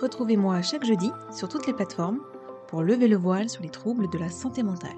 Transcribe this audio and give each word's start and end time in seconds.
Retrouvez-moi 0.00 0.60
chaque 0.62 0.84
jeudi 0.84 1.10
sur 1.30 1.48
toutes 1.48 1.66
les 1.66 1.72
plateformes 1.72 2.20
pour 2.68 2.82
lever 2.82 3.08
le 3.08 3.16
voile 3.16 3.48
sur 3.48 3.62
les 3.62 3.70
troubles 3.70 4.10
de 4.10 4.18
la 4.18 4.28
santé 4.28 4.62
mentale. 4.62 4.96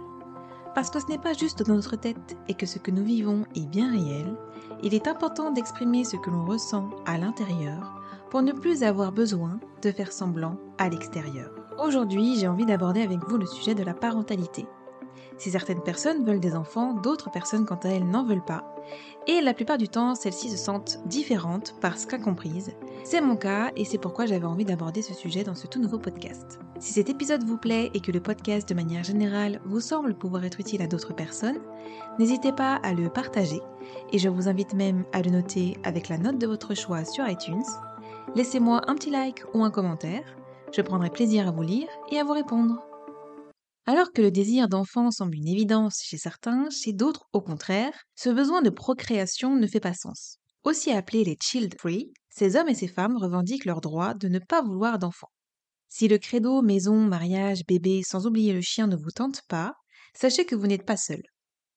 Parce 0.74 0.90
que 0.90 1.00
ce 1.00 1.06
n'est 1.06 1.18
pas 1.18 1.32
juste 1.32 1.62
dans 1.62 1.74
notre 1.74 1.96
tête 1.96 2.36
et 2.48 2.54
que 2.54 2.66
ce 2.66 2.78
que 2.78 2.90
nous 2.90 3.04
vivons 3.04 3.44
est 3.54 3.66
bien 3.66 3.90
réel, 3.90 4.36
il 4.82 4.94
est 4.94 5.08
important 5.08 5.50
d'exprimer 5.50 6.04
ce 6.04 6.16
que 6.16 6.30
l'on 6.30 6.44
ressent 6.44 6.90
à 7.06 7.18
l'intérieur 7.18 8.00
pour 8.30 8.42
ne 8.42 8.52
plus 8.52 8.82
avoir 8.82 9.12
besoin 9.12 9.58
de 9.82 9.92
faire 9.92 10.12
semblant 10.12 10.56
à 10.78 10.88
l'extérieur. 10.88 11.50
Aujourd'hui, 11.82 12.38
j'ai 12.38 12.48
envie 12.48 12.66
d'aborder 12.66 13.02
avec 13.02 13.20
vous 13.28 13.36
le 13.36 13.46
sujet 13.46 13.74
de 13.74 13.82
la 13.82 13.94
parentalité. 13.94 14.66
Si 15.38 15.50
certaines 15.50 15.82
personnes 15.82 16.24
veulent 16.24 16.40
des 16.40 16.56
enfants, 16.56 16.94
d'autres 16.94 17.30
personnes 17.30 17.66
quant 17.66 17.80
à 17.82 17.88
elles 17.88 18.08
n'en 18.08 18.24
veulent 18.24 18.44
pas. 18.44 18.74
Et 19.26 19.40
la 19.40 19.54
plupart 19.54 19.78
du 19.78 19.88
temps, 19.88 20.14
celles-ci 20.14 20.50
se 20.50 20.56
sentent 20.56 21.00
différentes 21.06 21.74
parce 21.80 22.06
qu'incomprises. 22.06 22.74
C'est 23.08 23.20
mon 23.20 23.36
cas 23.36 23.70
et 23.76 23.84
c'est 23.84 23.98
pourquoi 23.98 24.26
j'avais 24.26 24.46
envie 24.46 24.64
d'aborder 24.64 25.00
ce 25.00 25.14
sujet 25.14 25.44
dans 25.44 25.54
ce 25.54 25.68
tout 25.68 25.80
nouveau 25.80 25.96
podcast. 25.96 26.58
Si 26.80 26.92
cet 26.92 27.08
épisode 27.08 27.44
vous 27.44 27.56
plaît 27.56 27.88
et 27.94 28.00
que 28.00 28.10
le 28.10 28.18
podcast 28.18 28.68
de 28.68 28.74
manière 28.74 29.04
générale 29.04 29.60
vous 29.64 29.78
semble 29.78 30.18
pouvoir 30.18 30.44
être 30.44 30.58
utile 30.58 30.82
à 30.82 30.88
d'autres 30.88 31.14
personnes, 31.14 31.60
n'hésitez 32.18 32.50
pas 32.50 32.74
à 32.82 32.92
le 32.94 33.08
partager 33.08 33.60
et 34.12 34.18
je 34.18 34.28
vous 34.28 34.48
invite 34.48 34.74
même 34.74 35.04
à 35.12 35.22
le 35.22 35.30
noter 35.30 35.76
avec 35.84 36.08
la 36.08 36.18
note 36.18 36.38
de 36.38 36.48
votre 36.48 36.74
choix 36.74 37.04
sur 37.04 37.28
iTunes. 37.28 37.62
Laissez-moi 38.34 38.80
un 38.88 38.96
petit 38.96 39.10
like 39.10 39.44
ou 39.54 39.62
un 39.62 39.70
commentaire, 39.70 40.24
je 40.74 40.82
prendrai 40.82 41.10
plaisir 41.10 41.46
à 41.46 41.52
vous 41.52 41.62
lire 41.62 41.88
et 42.10 42.18
à 42.18 42.24
vous 42.24 42.32
répondre. 42.32 42.82
Alors 43.86 44.10
que 44.12 44.20
le 44.20 44.32
désir 44.32 44.68
d'enfant 44.68 45.12
semble 45.12 45.36
une 45.36 45.46
évidence 45.46 46.02
chez 46.02 46.18
certains, 46.18 46.70
chez 46.70 46.92
d'autres, 46.92 47.28
au 47.32 47.40
contraire, 47.40 47.92
ce 48.16 48.30
besoin 48.30 48.62
de 48.62 48.70
procréation 48.70 49.54
ne 49.54 49.68
fait 49.68 49.78
pas 49.78 49.94
sens. 49.94 50.40
Aussi 50.64 50.90
appelés 50.90 51.22
les 51.22 51.38
child 51.40 51.76
free, 51.78 52.12
ces 52.36 52.56
hommes 52.56 52.68
et 52.68 52.74
ces 52.74 52.88
femmes 52.88 53.16
revendiquent 53.16 53.64
leur 53.64 53.80
droit 53.80 54.12
de 54.12 54.28
ne 54.28 54.38
pas 54.38 54.60
vouloir 54.60 54.98
d'enfants. 54.98 55.30
Si 55.88 56.06
le 56.06 56.18
credo 56.18 56.60
maison, 56.60 56.96
mariage, 56.96 57.64
bébé, 57.66 58.02
sans 58.04 58.26
oublier 58.26 58.52
le 58.52 58.60
chien 58.60 58.86
ne 58.86 58.96
vous 58.96 59.10
tente 59.10 59.40
pas, 59.48 59.72
sachez 60.14 60.44
que 60.44 60.54
vous 60.54 60.66
n'êtes 60.66 60.84
pas 60.84 60.98
seul. 60.98 61.22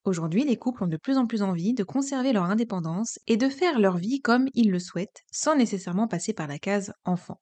Aujourd'hui, 0.04 0.44
les 0.44 0.58
couples 0.58 0.84
ont 0.84 0.88
de 0.88 0.98
plus 0.98 1.18
en 1.18 1.28
plus 1.28 1.44
envie 1.44 1.74
de 1.74 1.86
conserver 1.86 2.34
leur 2.34 2.44
indépendance 2.44 3.20
et 3.26 3.38
de 3.38 3.48
faire 3.48 3.80
leur 3.80 3.96
vie 3.96 4.20
comme 4.20 4.48
ils 4.54 4.70
le 4.70 4.80
souhaitent, 4.80 5.22
sans 5.32 5.56
nécessairement 5.56 6.10
passer 6.10 6.34
par 6.34 6.48
la 6.48 6.60
case 6.60 6.92
enfant. 7.06 7.40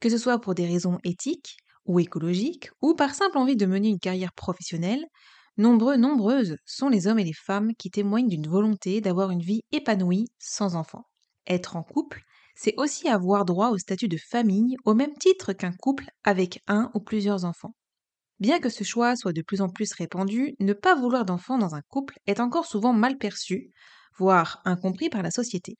Que 0.00 0.08
ce 0.08 0.16
soit 0.16 0.40
pour 0.40 0.54
des 0.54 0.66
raisons 0.66 0.96
éthiques, 1.04 1.58
ou 1.84 2.00
écologique, 2.00 2.70
ou 2.80 2.94
par 2.94 3.14
simple 3.14 3.36
envie 3.36 3.56
de 3.56 3.66
mener 3.66 3.88
une 3.88 3.98
carrière 3.98 4.32
professionnelle, 4.32 5.04
nombreux, 5.58 5.96
nombreuses 5.96 6.56
sont 6.64 6.88
les 6.88 7.08
hommes 7.08 7.18
et 7.18 7.24
les 7.24 7.34
femmes 7.34 7.72
qui 7.78 7.90
témoignent 7.90 8.28
d'une 8.28 8.48
volonté 8.48 9.02
d'avoir 9.02 9.30
une 9.30 9.42
vie 9.42 9.60
épanouie 9.70 10.28
sans 10.38 10.76
enfants. 10.76 11.04
Être 11.46 11.76
en 11.76 11.82
couple, 11.82 12.22
c'est 12.54 12.74
aussi 12.76 13.08
avoir 13.08 13.44
droit 13.44 13.70
au 13.70 13.78
statut 13.78 14.08
de 14.08 14.16
famille 14.16 14.76
au 14.84 14.94
même 14.94 15.14
titre 15.14 15.52
qu'un 15.52 15.72
couple 15.72 16.06
avec 16.22 16.62
un 16.66 16.90
ou 16.94 17.00
plusieurs 17.00 17.44
enfants. 17.44 17.74
Bien 18.40 18.58
que 18.58 18.68
ce 18.68 18.84
choix 18.84 19.16
soit 19.16 19.32
de 19.32 19.42
plus 19.42 19.60
en 19.60 19.68
plus 19.68 19.92
répandu, 19.92 20.54
ne 20.60 20.72
pas 20.72 20.94
vouloir 20.94 21.24
d'enfants 21.24 21.58
dans 21.58 21.74
un 21.74 21.82
couple 21.82 22.18
est 22.26 22.40
encore 22.40 22.66
souvent 22.66 22.92
mal 22.92 23.16
perçu, 23.16 23.70
voire 24.18 24.60
incompris 24.64 25.08
par 25.08 25.22
la 25.22 25.30
société. 25.30 25.76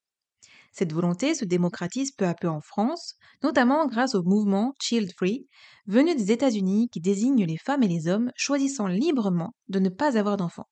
Cette 0.72 0.92
volonté 0.92 1.34
se 1.34 1.44
démocratise 1.44 2.10
peu 2.12 2.26
à 2.26 2.34
peu 2.34 2.48
en 2.48 2.60
France, 2.60 3.14
notamment 3.42 3.86
grâce 3.86 4.14
au 4.16 4.24
mouvement 4.24 4.72
Child 4.80 5.12
Free, 5.16 5.46
venu 5.86 6.14
des 6.16 6.32
États-Unis 6.32 6.88
qui 6.90 7.00
désigne 7.00 7.44
les 7.44 7.58
femmes 7.58 7.84
et 7.84 7.88
les 7.88 8.08
hommes 8.08 8.32
choisissant 8.34 8.88
librement 8.88 9.54
de 9.68 9.78
ne 9.78 9.88
pas 9.88 10.18
avoir 10.18 10.36
d'enfants. 10.36 10.68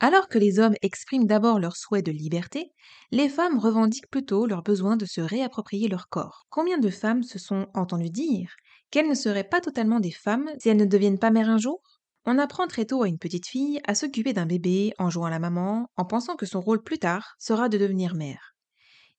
Alors 0.00 0.28
que 0.28 0.38
les 0.38 0.58
hommes 0.58 0.74
expriment 0.82 1.26
d'abord 1.26 1.58
leur 1.60 1.76
souhait 1.76 2.02
de 2.02 2.10
liberté, 2.10 2.72
les 3.10 3.28
femmes 3.28 3.58
revendiquent 3.58 4.10
plutôt 4.10 4.46
leur 4.46 4.62
besoin 4.62 4.96
de 4.96 5.06
se 5.06 5.20
réapproprier 5.20 5.88
leur 5.88 6.08
corps. 6.08 6.46
Combien 6.50 6.78
de 6.78 6.90
femmes 6.90 7.22
se 7.22 7.38
sont 7.38 7.68
entendues 7.74 8.10
dire 8.10 8.54
qu'elles 8.90 9.08
ne 9.08 9.14
seraient 9.14 9.48
pas 9.48 9.60
totalement 9.60 10.00
des 10.00 10.10
femmes 10.10 10.50
si 10.58 10.68
elles 10.68 10.76
ne 10.76 10.84
deviennent 10.84 11.18
pas 11.18 11.30
mères 11.30 11.48
un 11.48 11.58
jour? 11.58 11.80
On 12.26 12.38
apprend 12.38 12.66
très 12.66 12.86
tôt 12.86 13.02
à 13.02 13.08
une 13.08 13.18
petite 13.18 13.46
fille 13.46 13.80
à 13.86 13.94
s'occuper 13.94 14.32
d'un 14.32 14.46
bébé 14.46 14.94
en 14.98 15.10
jouant 15.10 15.28
la 15.28 15.38
maman, 15.38 15.88
en 15.96 16.04
pensant 16.04 16.36
que 16.36 16.46
son 16.46 16.60
rôle 16.60 16.82
plus 16.82 16.98
tard 16.98 17.34
sera 17.38 17.68
de 17.68 17.78
devenir 17.78 18.14
mère. 18.14 18.54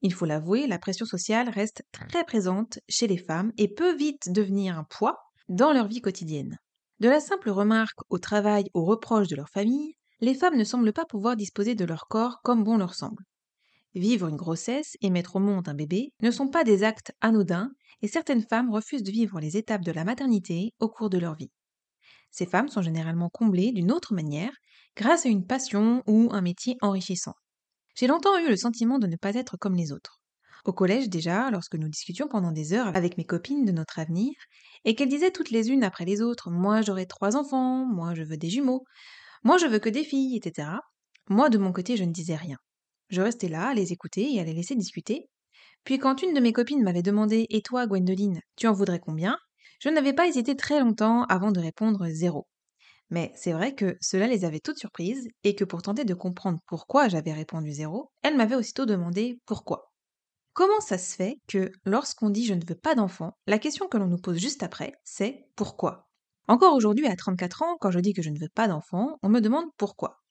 Il 0.02 0.14
faut 0.14 0.26
l'avouer, 0.26 0.68
la 0.68 0.80
pression 0.80 1.06
sociale 1.06 1.50
reste 1.50 1.84
très 1.92 2.24
présente 2.26 2.80
chez 2.90 3.08
les 3.08 3.18
femmes 3.18 3.52
et 3.58 3.74
peut 3.74 3.96
vite 3.96 4.32
devenir 4.32 4.78
un 4.78 4.84
poids 4.84 5.20
dans 5.50 5.72
leur 5.72 5.88
vie 5.88 6.02
quotidienne. 6.02 6.58
De 7.00 7.10
la 7.10 7.20
simple 7.20 7.50
remarque 7.50 8.00
au 8.10 8.18
travail 8.18 8.66
aux 8.74 8.86
reproches 8.86 9.28
de 9.28 9.36
leur 9.36 9.50
famille, 9.50 9.96
les 10.22 10.34
femmes 10.34 10.58
ne 10.58 10.64
semblent 10.64 10.94
pas 10.94 11.06
pouvoir 11.06 11.36
disposer 11.36 11.76
de 11.76 11.86
leur 11.86 12.08
corps 12.08 12.42
comme 12.44 12.64
bon 12.64 12.78
leur 12.78 12.94
semble. 12.94 13.24
Vivre 13.94 14.28
une 14.28 14.36
grossesse 14.36 14.98
et 15.02 15.10
mettre 15.10 15.38
au 15.38 15.40
monde 15.40 15.70
un 15.70 15.74
bébé 15.74 16.12
ne 16.22 16.32
sont 16.32 16.50
pas 16.50 16.64
des 16.64 16.84
actes 16.84 17.14
anodins 17.22 17.72
et 18.02 18.08
certaines 18.08 18.44
femmes 18.44 18.72
refusent 18.72 19.04
de 19.04 19.12
vivre 19.12 19.40
les 19.40 19.56
étapes 19.58 19.86
de 19.86 19.92
la 19.92 20.04
maternité 20.04 20.74
au 20.80 20.90
cours 20.90 21.10
de 21.10 21.18
leur 21.18 21.36
vie. 21.36 21.52
Ces 22.30 22.46
femmes 22.46 22.68
sont 22.68 22.82
généralement 22.82 23.30
comblées 23.30 23.72
d'une 23.72 23.94
autre 23.94 24.14
manière 24.14 24.52
grâce 24.98 25.26
à 25.26 25.30
une 25.30 25.46
passion 25.46 26.04
ou 26.08 26.30
un 26.34 26.42
métier 26.42 26.76
enrichissant. 26.82 27.36
J'ai 27.96 28.08
longtemps 28.08 28.38
eu 28.38 28.50
le 28.50 28.58
sentiment 28.58 29.00
de 29.00 29.08
ne 29.08 29.16
pas 29.16 29.36
être 29.36 29.56
comme 29.56 29.76
les 29.76 29.94
autres. 29.94 30.20
Au 30.66 30.74
collège 30.74 31.10
déjà, 31.10 31.50
lorsque 31.52 31.76
nous 31.76 31.88
discutions 31.88 32.28
pendant 32.28 32.52
des 32.52 32.74
heures 32.74 32.94
avec 32.96 33.18
mes 33.18 33.24
copines 33.24 33.66
de 33.66 33.72
notre 33.72 34.00
avenir, 34.00 34.34
et 34.84 34.96
qu'elles 34.96 35.10
disaient 35.10 35.32
toutes 35.32 35.52
les 35.52 35.70
unes 35.70 35.84
après 35.84 36.06
les 36.06 36.22
autres 36.22 36.50
Moi 36.50 36.82
j'aurai 36.82 37.06
trois 37.06 37.38
enfants, 37.38 37.86
moi 37.86 38.14
je 38.16 38.24
veux 38.24 38.36
des 38.36 38.50
jumeaux, 38.50 38.84
moi 39.46 39.58
je 39.58 39.68
veux 39.68 39.80
que 39.80 39.90
des 39.90 40.04
filles, 40.04 40.36
etc. 40.36 40.82
Moi 41.30 41.50
de 41.50 41.58
mon 41.58 41.72
côté 41.72 41.96
je 41.96 42.04
ne 42.04 42.12
disais 42.12 42.36
rien. 42.36 42.58
Je 43.10 43.22
restais 43.22 43.48
là 43.48 43.70
à 43.70 43.74
les 43.74 43.94
écouter 43.94 44.34
et 44.34 44.42
à 44.42 44.44
les 44.44 44.54
laisser 44.54 44.76
discuter. 44.76 45.30
Puis 45.86 46.00
quand 46.00 46.22
une 46.22 46.34
de 46.34 46.40
mes 46.42 46.52
copines 46.52 46.84
m'avait 46.84 47.04
demandé 47.04 47.46
Et 47.50 47.62
toi, 47.62 47.88
Gwendoline, 47.88 48.42
tu 48.58 48.68
en 48.68 48.74
voudrais 48.74 49.00
combien? 49.00 49.38
Je 49.80 49.90
n'avais 49.90 50.14
pas 50.14 50.28
hésité 50.28 50.56
très 50.56 50.80
longtemps 50.80 51.24
avant 51.26 51.52
de 51.52 51.60
répondre 51.62 52.08
zéro. 52.10 52.48
Mais 53.12 53.32
c'est 53.36 53.54
vrai 53.54 53.76
que 53.76 53.98
cela 54.02 54.28
les 54.28 54.46
avait 54.46 54.60
toutes 54.60 54.80
surprises 54.80 55.28
et 55.44 55.56
que 55.56 55.64
pour 55.64 55.84
tenter 55.84 56.06
de 56.06 56.14
comprendre 56.16 56.60
pourquoi 56.68 57.08
j'avais 57.08 57.34
répondu 57.34 57.72
zéro, 57.72 58.12
elles 58.24 58.36
m'avaient 58.36 58.56
aussitôt 58.56 58.86
demandé 58.86 59.40
pourquoi? 59.46 59.94
Comment 60.54 60.82
ça 60.82 60.98
se 60.98 61.16
fait 61.16 61.38
que 61.48 61.72
lorsqu'on 61.86 62.32
dit 62.32 62.46
je 62.46 62.56
ne 62.56 62.66
veux 62.68 62.76
pas 62.76 62.96
d'enfant, 62.96 63.34
la 63.46 63.60
question 63.60 63.88
que 63.88 63.98
l'on 63.98 64.08
nous 64.08 64.18
pose 64.18 64.40
juste 64.40 64.64
après, 64.64 64.94
c'est 65.04 65.48
pourquoi? 65.56 66.05
Encore 66.48 66.74
aujourd'hui, 66.76 67.08
à 67.08 67.16
34 67.16 67.64
ans, 67.64 67.78
quand 67.80 67.92
je 67.92 68.00
dis 68.00 68.14
que 68.14 68.22
je 68.22 68.30
ne 68.30 68.40
veux 68.40 68.50
pas 68.50 68.68
d'enfant, 68.68 69.18
on 69.24 69.30
me 69.30 69.42
demande 69.42 69.66
pourquoi. 69.78 70.22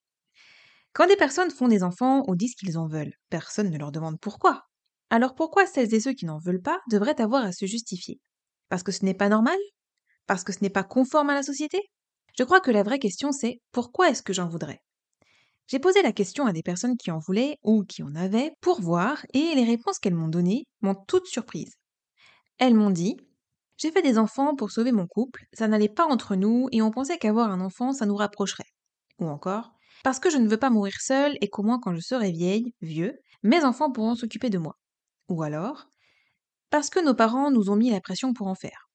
Quand 0.92 1.08
des 1.08 1.16
personnes 1.16 1.50
font 1.50 1.66
des 1.66 1.82
enfants 1.82 2.22
ou 2.28 2.36
disent 2.36 2.54
qu'ils 2.54 2.78
en 2.78 2.86
veulent, 2.86 3.14
personne 3.28 3.68
ne 3.70 3.78
leur 3.78 3.90
demande 3.90 4.20
pourquoi. 4.20 4.66
Alors 5.10 5.34
pourquoi 5.34 5.66
celles 5.66 5.92
et 5.92 6.00
ceux 6.00 6.12
qui 6.12 6.24
n'en 6.24 6.38
veulent 6.38 6.62
pas 6.62 6.80
devraient 6.88 7.20
avoir 7.20 7.44
à 7.44 7.52
se 7.52 7.66
justifier? 7.66 8.20
Parce 8.68 8.84
que 8.84 8.92
ce 8.92 9.04
n'est 9.04 9.14
pas 9.14 9.28
normal? 9.28 9.58
Parce 10.26 10.44
que 10.44 10.52
ce 10.52 10.60
n'est 10.62 10.70
pas 10.70 10.84
conforme 10.84 11.30
à 11.30 11.34
la 11.34 11.42
société? 11.42 11.80
Je 12.38 12.44
crois 12.44 12.60
que 12.60 12.70
la 12.70 12.84
vraie 12.84 13.00
question 13.00 13.32
c'est 13.32 13.60
pourquoi 13.72 14.08
est-ce 14.10 14.22
que 14.22 14.32
j'en 14.32 14.48
voudrais? 14.48 14.80
J'ai 15.66 15.78
posé 15.78 16.02
la 16.02 16.12
question 16.12 16.46
à 16.46 16.52
des 16.52 16.62
personnes 16.62 16.96
qui 16.96 17.10
en 17.10 17.18
voulaient 17.18 17.58
ou 17.62 17.84
qui 17.84 18.02
en 18.02 18.14
avaient 18.14 18.52
pour 18.60 18.80
voir 18.80 19.24
et 19.32 19.54
les 19.54 19.64
réponses 19.64 19.98
qu'elles 19.98 20.14
m'ont 20.14 20.28
données 20.28 20.66
m'ont 20.80 20.94
toutes 20.94 21.26
surprise. 21.26 21.74
Elles 22.58 22.74
m'ont 22.74 22.90
dit 22.90 23.16
J'ai 23.84 23.92
fait 23.92 24.00
des 24.00 24.16
enfants 24.16 24.56
pour 24.56 24.70
sauver 24.70 24.92
mon 24.92 25.06
couple, 25.06 25.44
ça 25.52 25.68
n'allait 25.68 25.90
pas 25.90 26.06
entre 26.06 26.36
nous 26.36 26.68
et 26.72 26.80
on 26.80 26.90
pensait 26.90 27.18
qu'avoir 27.18 27.50
un 27.50 27.60
enfant 27.60 27.92
ça 27.92 28.06
nous 28.06 28.16
rapprocherait. 28.16 28.72
Ou 29.18 29.26
encore 29.26 29.74
Parce 30.02 30.18
que 30.18 30.30
je 30.30 30.38
ne 30.38 30.48
veux 30.48 30.56
pas 30.56 30.70
mourir 30.70 30.94
seule 31.02 31.36
et 31.42 31.50
qu'au 31.50 31.62
moins 31.62 31.78
quand 31.78 31.94
je 31.94 32.00
serai 32.00 32.30
vieille, 32.30 32.72
vieux, 32.80 33.20
mes 33.42 33.62
enfants 33.62 33.92
pourront 33.92 34.14
s'occuper 34.14 34.48
de 34.48 34.56
moi. 34.56 34.78
Ou 35.28 35.42
alors 35.42 35.84
Parce 36.70 36.88
que 36.88 36.98
nos 36.98 37.12
parents 37.12 37.50
nous 37.50 37.68
ont 37.68 37.76
mis 37.76 37.90
la 37.90 38.00
pression 38.00 38.32
pour 38.32 38.46
en 38.46 38.54
faire. 38.54 38.88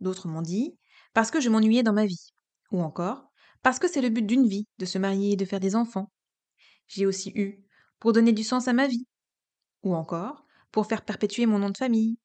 D'autres 0.00 0.26
m'ont 0.26 0.40
dit 0.40 0.74
Parce 1.12 1.30
que 1.30 1.42
je 1.42 1.50
m'ennuyais 1.50 1.82
dans 1.82 1.92
ma 1.92 2.06
vie. 2.06 2.30
Ou 2.72 2.80
encore, 2.80 3.26
parce 3.62 3.78
que 3.78 3.88
c'est 3.88 4.00
le 4.00 4.08
but 4.08 4.24
d'une 4.24 4.48
vie, 4.48 4.66
de 4.78 4.86
se 4.86 4.96
marier 4.96 5.32
et 5.32 5.36
de 5.36 5.44
faire 5.44 5.60
des 5.60 5.76
enfants. 5.76 6.10
J'ai 6.86 7.04
aussi 7.04 7.30
eu 7.34 7.62
pour 7.98 8.14
donner 8.14 8.32
du 8.32 8.42
sens 8.42 8.68
à 8.68 8.72
ma 8.72 8.86
vie. 8.86 9.06
Ou 9.82 9.94
encore, 9.94 10.46
pour 10.72 10.86
faire 10.86 11.04
perpétuer 11.04 11.44
mon 11.44 11.58
nom 11.58 11.68
de 11.68 11.76
famille. 11.76 12.16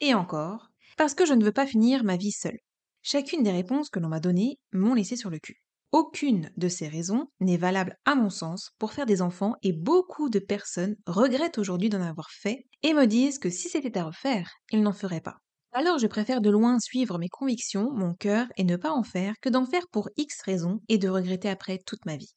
Et 0.00 0.12
encore, 0.12 0.71
parce 0.96 1.14
que 1.14 1.26
je 1.26 1.34
ne 1.34 1.44
veux 1.44 1.52
pas 1.52 1.66
finir 1.66 2.04
ma 2.04 2.16
vie 2.16 2.32
seule. 2.32 2.58
Chacune 3.02 3.42
des 3.42 3.50
réponses 3.50 3.90
que 3.90 3.98
l'on 4.00 4.08
m'a 4.08 4.20
données 4.20 4.58
m'ont 4.72 4.94
laissé 4.94 5.16
sur 5.16 5.30
le 5.30 5.38
cul. 5.38 5.56
Aucune 5.92 6.50
de 6.56 6.68
ces 6.68 6.88
raisons 6.88 7.26
n'est 7.40 7.56
valable 7.58 7.96
à 8.04 8.14
mon 8.14 8.30
sens 8.30 8.70
pour 8.78 8.92
faire 8.92 9.06
des 9.06 9.20
enfants 9.22 9.54
et 9.62 9.72
beaucoup 9.72 10.30
de 10.30 10.38
personnes 10.38 10.96
regrettent 11.06 11.58
aujourd'hui 11.58 11.90
d'en 11.90 12.00
avoir 12.00 12.30
fait 12.30 12.64
et 12.82 12.94
me 12.94 13.06
disent 13.06 13.38
que 13.38 13.50
si 13.50 13.68
c'était 13.68 13.98
à 13.98 14.04
refaire, 14.04 14.50
ils 14.70 14.82
n'en 14.82 14.92
feraient 14.92 15.20
pas. 15.20 15.36
Alors 15.72 15.98
je 15.98 16.06
préfère 16.06 16.40
de 16.40 16.48
loin 16.50 16.78
suivre 16.80 17.18
mes 17.18 17.28
convictions, 17.28 17.90
mon 17.92 18.14
cœur, 18.14 18.46
et 18.56 18.64
ne 18.64 18.76
pas 18.76 18.90
en 18.92 19.02
faire 19.02 19.34
que 19.42 19.50
d'en 19.50 19.66
faire 19.66 19.86
pour 19.90 20.08
X 20.16 20.40
raisons 20.42 20.80
et 20.88 20.96
de 20.98 21.08
regretter 21.10 21.50
après 21.50 21.78
toute 21.78 22.06
ma 22.06 22.16
vie. 22.16 22.34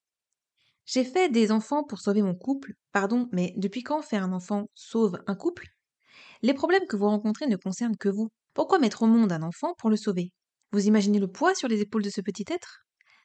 J'ai 0.86 1.04
fait 1.04 1.30
des 1.30 1.52
enfants 1.52 1.84
pour 1.84 2.00
sauver 2.00 2.22
mon 2.24 2.34
couple, 2.36 2.74
pardon, 2.92 3.28
mais 3.32 3.54
depuis 3.58 3.84
quand 3.84 4.02
faire 4.02 4.24
un 4.24 4.34
enfant 4.34 4.66
sauve 4.74 5.20
un 5.28 5.36
couple? 5.36 5.68
Les 6.44 6.54
problèmes 6.54 6.88
que 6.88 6.96
vous 6.98 7.08
rencontrez 7.08 7.48
ne 7.48 7.58
concernent 7.58 7.98
que 7.98 8.10
vous. 8.10 8.30
Pourquoi 8.56 8.80
mettre 8.80 9.04
au 9.04 9.08
monde 9.08 9.32
un 9.32 9.44
enfant 9.44 9.76
pour 9.78 9.90
le 9.92 9.98
sauver? 9.98 10.32
Vous 10.72 10.88
imaginez 10.88 11.20
le 11.20 11.32
poids 11.32 11.54
sur 11.56 11.68
les 11.68 11.82
épaules 11.82 12.04
de 12.04 12.10
ce 12.10 12.22
petit 12.22 12.46
être? 12.50 12.80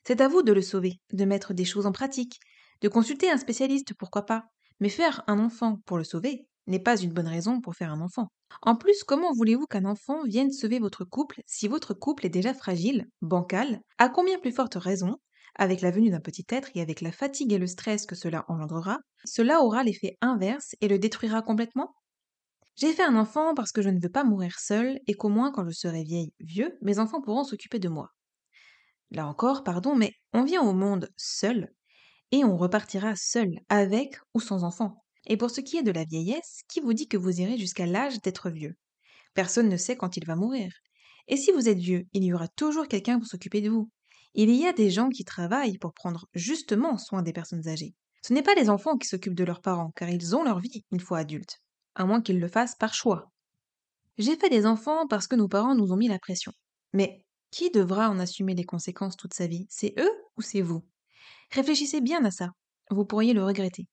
C'est 0.06 0.20
à 0.20 0.28
vous 0.28 0.42
de 0.42 0.52
le 0.52 0.60
sauver, 0.62 1.00
de 1.12 1.24
mettre 1.24 1.54
des 1.54 1.64
choses 1.64 1.86
en 1.86 1.92
pratique, 1.92 2.38
de 2.82 2.88
consulter 2.88 3.30
un 3.30 3.38
spécialiste, 3.38 3.94
pourquoi 3.98 4.26
pas. 4.26 4.44
Mais 4.78 4.88
faire 4.90 5.22
un 5.26 5.38
enfant 5.38 5.78
pour 5.86 5.96
le 5.98 6.04
sauver 6.04 6.46
n'est 6.66 6.78
pas 6.82 6.98
une 7.00 7.12
bonne 7.14 7.28
raison 7.28 7.60
pour 7.62 7.74
faire 7.74 7.92
un 7.92 8.00
enfant. 8.02 8.28
En 8.62 8.76
plus, 8.76 9.04
comment 9.04 9.32
voulez-vous 9.32 9.66
qu'un 9.66 9.84
enfant 9.86 10.22
vienne 10.24 10.52
sauver 10.52 10.78
votre 10.78 11.04
couple 11.04 11.40
si 11.46 11.66
votre 11.68 11.94
couple 11.94 12.26
est 12.26 12.30
déjà 12.30 12.52
fragile, 12.54 13.06
bancal? 13.22 13.80
À 13.98 14.08
combien 14.10 14.38
plus 14.38 14.52
forte 14.52 14.74
raison 14.74 15.16
avec 15.56 15.80
la 15.80 15.90
venue 15.90 16.10
d'un 16.10 16.20
petit 16.20 16.44
être 16.50 16.70
et 16.74 16.80
avec 16.82 17.00
la 17.00 17.10
fatigue 17.12 17.52
et 17.52 17.58
le 17.58 17.66
stress 17.66 18.06
que 18.06 18.14
cela 18.14 18.44
engendrera, 18.48 18.98
cela 19.24 19.62
aura 19.62 19.82
l'effet 19.82 20.16
inverse 20.20 20.74
et 20.80 20.88
le 20.88 20.98
détruira 20.98 21.42
complètement? 21.42 21.94
J'ai 22.80 22.94
fait 22.94 23.02
un 23.02 23.16
enfant 23.16 23.52
parce 23.54 23.72
que 23.72 23.82
je 23.82 23.90
ne 23.90 24.00
veux 24.00 24.08
pas 24.08 24.24
mourir 24.24 24.58
seul 24.58 25.00
et 25.06 25.12
qu'au 25.12 25.28
moins 25.28 25.52
quand 25.52 25.66
je 25.66 25.70
serai 25.70 26.02
vieille, 26.02 26.32
vieux, 26.40 26.78
mes 26.80 26.98
enfants 26.98 27.20
pourront 27.20 27.44
s'occuper 27.44 27.78
de 27.78 27.90
moi. 27.90 28.08
Là 29.10 29.26
encore, 29.26 29.64
pardon, 29.64 29.94
mais 29.94 30.14
on 30.32 30.44
vient 30.44 30.62
au 30.62 30.72
monde 30.72 31.10
seul 31.18 31.74
et 32.32 32.42
on 32.42 32.56
repartira 32.56 33.16
seul, 33.16 33.50
avec 33.68 34.16
ou 34.32 34.40
sans 34.40 34.64
enfant. 34.64 35.04
Et 35.26 35.36
pour 35.36 35.50
ce 35.50 35.60
qui 35.60 35.76
est 35.76 35.82
de 35.82 35.90
la 35.90 36.06
vieillesse, 36.06 36.62
qui 36.70 36.80
vous 36.80 36.94
dit 36.94 37.06
que 37.06 37.18
vous 37.18 37.42
irez 37.42 37.58
jusqu'à 37.58 37.84
l'âge 37.84 38.22
d'être 38.22 38.48
vieux? 38.48 38.78
Personne 39.34 39.68
ne 39.68 39.76
sait 39.76 39.98
quand 39.98 40.16
il 40.16 40.24
va 40.24 40.34
mourir. 40.34 40.72
Et 41.28 41.36
si 41.36 41.52
vous 41.52 41.68
êtes 41.68 41.76
vieux, 41.76 42.06
il 42.14 42.24
y 42.24 42.32
aura 42.32 42.48
toujours 42.48 42.88
quelqu'un 42.88 43.18
pour 43.18 43.28
s'occuper 43.28 43.60
de 43.60 43.68
vous. 43.68 43.90
Il 44.32 44.50
y 44.50 44.66
a 44.66 44.72
des 44.72 44.88
gens 44.88 45.10
qui 45.10 45.26
travaillent 45.26 45.76
pour 45.76 45.92
prendre 45.92 46.28
justement 46.32 46.96
soin 46.96 47.20
des 47.20 47.34
personnes 47.34 47.68
âgées. 47.68 47.92
Ce 48.22 48.32
n'est 48.32 48.42
pas 48.42 48.54
les 48.54 48.70
enfants 48.70 48.96
qui 48.96 49.06
s'occupent 49.06 49.34
de 49.34 49.44
leurs 49.44 49.60
parents, 49.60 49.92
car 49.96 50.08
ils 50.08 50.34
ont 50.34 50.44
leur 50.44 50.60
vie 50.60 50.82
une 50.92 51.00
fois 51.00 51.18
adultes, 51.18 51.60
à 51.94 52.04
moins 52.04 52.22
qu'ils 52.22 52.40
le 52.40 52.48
fassent 52.48 52.76
par 52.76 52.94
choix. 52.94 53.30
J'ai 54.18 54.36
fait 54.36 54.50
des 54.50 54.66
enfants 54.66 55.06
parce 55.08 55.26
que 55.26 55.36
nos 55.36 55.48
parents 55.48 55.74
nous 55.74 55.92
ont 55.92 55.96
mis 55.96 56.08
la 56.08 56.18
pression. 56.18 56.52
Mais 56.92 57.24
qui 57.50 57.70
devra 57.70 58.10
en 58.10 58.18
assumer 58.18 58.54
les 58.54 58.64
conséquences 58.64 59.16
toute 59.16 59.34
sa 59.34 59.46
vie? 59.46 59.66
C'est 59.68 59.94
eux 59.98 60.12
ou 60.36 60.42
c'est 60.42 60.62
vous? 60.62 60.84
Réfléchissez 61.50 62.00
bien 62.00 62.24
à 62.24 62.30
ça, 62.30 62.50
vous 62.90 63.04
pourriez 63.04 63.32
le 63.32 63.44
regretter. 63.44 63.86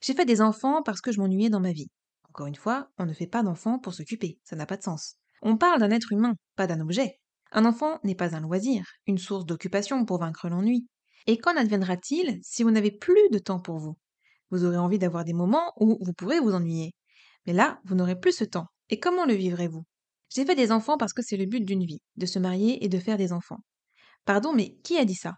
J'ai 0.00 0.14
fait 0.14 0.24
des 0.24 0.40
enfants 0.40 0.82
parce 0.82 1.00
que 1.00 1.12
je 1.12 1.20
m'ennuyais 1.20 1.50
dans 1.50 1.60
ma 1.60 1.72
vie. 1.72 1.90
Encore 2.28 2.46
une 2.46 2.56
fois, 2.56 2.88
on 2.98 3.04
ne 3.04 3.12
fait 3.12 3.26
pas 3.26 3.42
d'enfants 3.42 3.78
pour 3.78 3.94
s'occuper, 3.94 4.38
ça 4.42 4.56
n'a 4.56 4.66
pas 4.66 4.76
de 4.76 4.82
sens. 4.82 5.16
On 5.42 5.56
parle 5.56 5.80
d'un 5.80 5.90
être 5.90 6.12
humain, 6.12 6.34
pas 6.56 6.66
d'un 6.66 6.80
objet. 6.80 7.18
Un 7.50 7.66
enfant 7.66 7.98
n'est 8.04 8.14
pas 8.14 8.34
un 8.34 8.40
loisir, 8.40 8.84
une 9.06 9.18
source 9.18 9.44
d'occupation 9.44 10.04
pour 10.06 10.18
vaincre 10.18 10.48
l'ennui. 10.48 10.86
Et 11.26 11.38
qu'en 11.38 11.56
adviendra-t-il 11.56 12.40
si 12.42 12.62
vous 12.62 12.70
n'avez 12.70 12.90
plus 12.90 13.28
de 13.30 13.38
temps 13.38 13.60
pour 13.60 13.78
vous? 13.78 13.96
Vous 14.50 14.64
aurez 14.64 14.78
envie 14.78 14.98
d'avoir 14.98 15.24
des 15.24 15.34
moments 15.34 15.72
où 15.78 15.98
vous 16.00 16.12
pourrez 16.14 16.40
vous 16.40 16.54
ennuyer. 16.54 16.94
Mais 17.46 17.52
là, 17.52 17.80
vous 17.84 17.94
n'aurez 17.94 18.18
plus 18.18 18.32
ce 18.32 18.44
temps. 18.44 18.66
Et 18.90 18.98
comment 18.98 19.24
le 19.24 19.34
vivrez-vous? 19.34 19.84
J'ai 20.34 20.44
fait 20.44 20.54
des 20.54 20.72
enfants 20.72 20.96
parce 20.96 21.12
que 21.12 21.22
c'est 21.22 21.36
le 21.36 21.46
but 21.46 21.64
d'une 21.64 21.84
vie, 21.84 22.00
de 22.16 22.26
se 22.26 22.38
marier 22.38 22.84
et 22.84 22.88
de 22.88 22.98
faire 22.98 23.18
des 23.18 23.32
enfants. 23.32 23.58
Pardon, 24.24 24.52
mais 24.52 24.76
qui 24.82 24.96
a 24.98 25.04
dit 25.04 25.14
ça? 25.14 25.34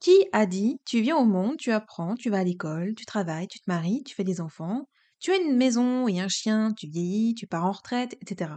Qui 0.00 0.26
a 0.32 0.46
dit 0.46 0.78
tu 0.84 1.00
viens 1.00 1.16
au 1.16 1.24
monde, 1.24 1.56
tu 1.58 1.70
apprends, 1.70 2.16
tu 2.16 2.30
vas 2.30 2.38
à 2.38 2.44
l'école, 2.44 2.94
tu 2.96 3.04
travailles, 3.04 3.46
tu 3.46 3.60
te 3.60 3.70
maries, 3.70 4.02
tu 4.04 4.14
fais 4.14 4.24
des 4.24 4.40
enfants, 4.40 4.88
tu 5.20 5.30
as 5.30 5.36
une 5.36 5.56
maison 5.56 6.08
et 6.08 6.20
un 6.20 6.28
chien, 6.28 6.72
tu 6.76 6.88
vieillis, 6.88 7.34
tu 7.34 7.46
pars 7.46 7.64
en 7.64 7.70
retraite, 7.70 8.14
etc. 8.20 8.54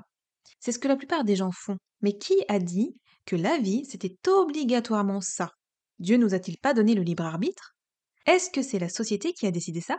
C'est 0.60 0.72
ce 0.72 0.80
que 0.80 0.88
la 0.88 0.96
plupart 0.96 1.24
des 1.24 1.36
gens 1.36 1.52
font. 1.52 1.78
Mais 2.02 2.18
qui 2.18 2.36
a 2.48 2.58
dit 2.58 2.96
que 3.26 3.36
la 3.36 3.60
vie, 3.60 3.86
c'était 3.86 4.16
obligatoirement 4.28 5.22
ça? 5.22 5.52
Dieu 6.00 6.18
nous 6.18 6.34
a-t-il 6.34 6.58
pas 6.58 6.74
donné 6.74 6.96
le 6.96 7.04
libre 7.04 7.24
arbitre? 7.24 7.76
Est-ce 8.26 8.50
que 8.50 8.64
c'est 8.64 8.80
la 8.80 8.90
société 8.90 9.34
qui 9.34 9.46
a 9.46 9.52
décidé 9.52 9.82
ça? 9.82 9.98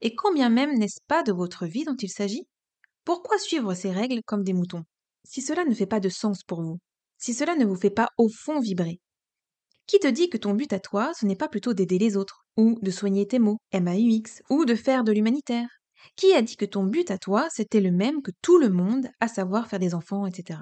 Et 0.00 0.14
combien 0.14 0.48
même 0.48 0.78
n'est-ce 0.78 1.00
pas 1.06 1.22
de 1.22 1.32
votre 1.32 1.66
vie 1.66 1.84
dont 1.84 1.96
il 1.96 2.10
s'agit? 2.10 2.46
Pourquoi 3.04 3.38
suivre 3.38 3.74
ces 3.74 3.90
règles 3.90 4.22
comme 4.24 4.44
des 4.44 4.52
moutons? 4.52 4.84
Si 5.24 5.42
cela 5.42 5.64
ne 5.64 5.74
fait 5.74 5.86
pas 5.86 6.00
de 6.00 6.08
sens 6.08 6.42
pour 6.42 6.62
vous, 6.62 6.78
si 7.18 7.34
cela 7.34 7.54
ne 7.54 7.66
vous 7.66 7.76
fait 7.76 7.90
pas 7.90 8.08
au 8.16 8.28
fond 8.28 8.60
vibrer, 8.60 9.00
qui 9.90 9.98
te 9.98 10.06
dit 10.06 10.30
que 10.30 10.38
ton 10.38 10.54
but 10.54 10.72
à 10.72 10.78
toi, 10.78 11.12
ce 11.18 11.26
n'est 11.26 11.34
pas 11.34 11.48
plutôt 11.48 11.74
d'aider 11.74 11.98
les 11.98 12.16
autres, 12.16 12.44
ou 12.56 12.78
de 12.80 12.92
soigner 12.92 13.26
tes 13.26 13.40
mots, 13.40 13.58
MAUX, 13.72 14.40
ou 14.48 14.64
de 14.64 14.76
faire 14.76 15.02
de 15.02 15.10
l'humanitaire? 15.10 15.68
Qui 16.14 16.32
a 16.32 16.42
dit 16.42 16.56
que 16.56 16.64
ton 16.64 16.84
but 16.84 17.10
à 17.10 17.18
toi, 17.18 17.48
c'était 17.50 17.80
le 17.80 17.90
même 17.90 18.22
que 18.22 18.30
tout 18.40 18.58
le 18.58 18.68
monde, 18.68 19.08
à 19.18 19.26
savoir 19.26 19.66
faire 19.66 19.80
des 19.80 19.94
enfants, 19.94 20.26
etc. 20.26 20.60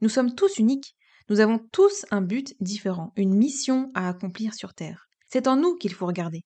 Nous 0.00 0.08
sommes 0.08 0.34
tous 0.34 0.58
uniques, 0.58 0.96
nous 1.30 1.38
avons 1.38 1.60
tous 1.70 2.04
un 2.10 2.20
but 2.20 2.52
différent, 2.58 3.12
une 3.14 3.32
mission 3.34 3.92
à 3.94 4.08
accomplir 4.08 4.54
sur 4.54 4.74
Terre. 4.74 5.06
C'est 5.28 5.46
en 5.46 5.54
nous 5.54 5.76
qu'il 5.76 5.94
faut 5.94 6.06
regarder. 6.06 6.42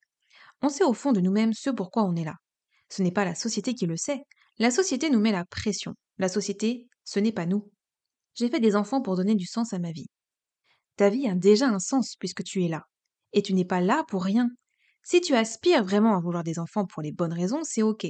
On 0.62 0.68
sait 0.68 0.84
au 0.84 0.92
fond 0.92 1.12
de 1.12 1.20
nous-mêmes 1.20 1.52
ce 1.52 1.70
pourquoi 1.70 2.04
on 2.04 2.16
est 2.16 2.24
là. 2.24 2.34
Ce 2.88 3.02
n'est 3.02 3.12
pas 3.12 3.24
la 3.24 3.34
société 3.34 3.74
qui 3.74 3.86
le 3.86 3.96
sait. 3.96 4.22
La 4.58 4.70
société 4.70 5.10
nous 5.10 5.20
met 5.20 5.32
la 5.32 5.44
pression. 5.44 5.94
La 6.18 6.28
société, 6.28 6.86
ce 7.04 7.18
n'est 7.20 7.32
pas 7.32 7.46
nous. 7.46 7.70
J'ai 8.34 8.48
fait 8.48 8.60
des 8.60 8.76
enfants 8.76 9.02
pour 9.02 9.16
donner 9.16 9.34
du 9.34 9.46
sens 9.46 9.72
à 9.72 9.78
ma 9.78 9.92
vie. 9.92 10.08
Ta 10.96 11.10
vie 11.10 11.28
a 11.28 11.34
déjà 11.34 11.68
un 11.68 11.78
sens 11.78 12.16
puisque 12.16 12.42
tu 12.42 12.64
es 12.64 12.68
là. 12.68 12.84
Et 13.32 13.42
tu 13.42 13.54
n'es 13.54 13.64
pas 13.64 13.80
là 13.80 14.04
pour 14.08 14.24
rien. 14.24 14.48
Si 15.02 15.20
tu 15.20 15.34
aspires 15.34 15.84
vraiment 15.84 16.16
à 16.16 16.20
vouloir 16.20 16.42
des 16.42 16.58
enfants 16.58 16.86
pour 16.86 17.02
les 17.02 17.12
bonnes 17.12 17.32
raisons, 17.32 17.62
c'est 17.62 17.82
ok. 17.82 18.06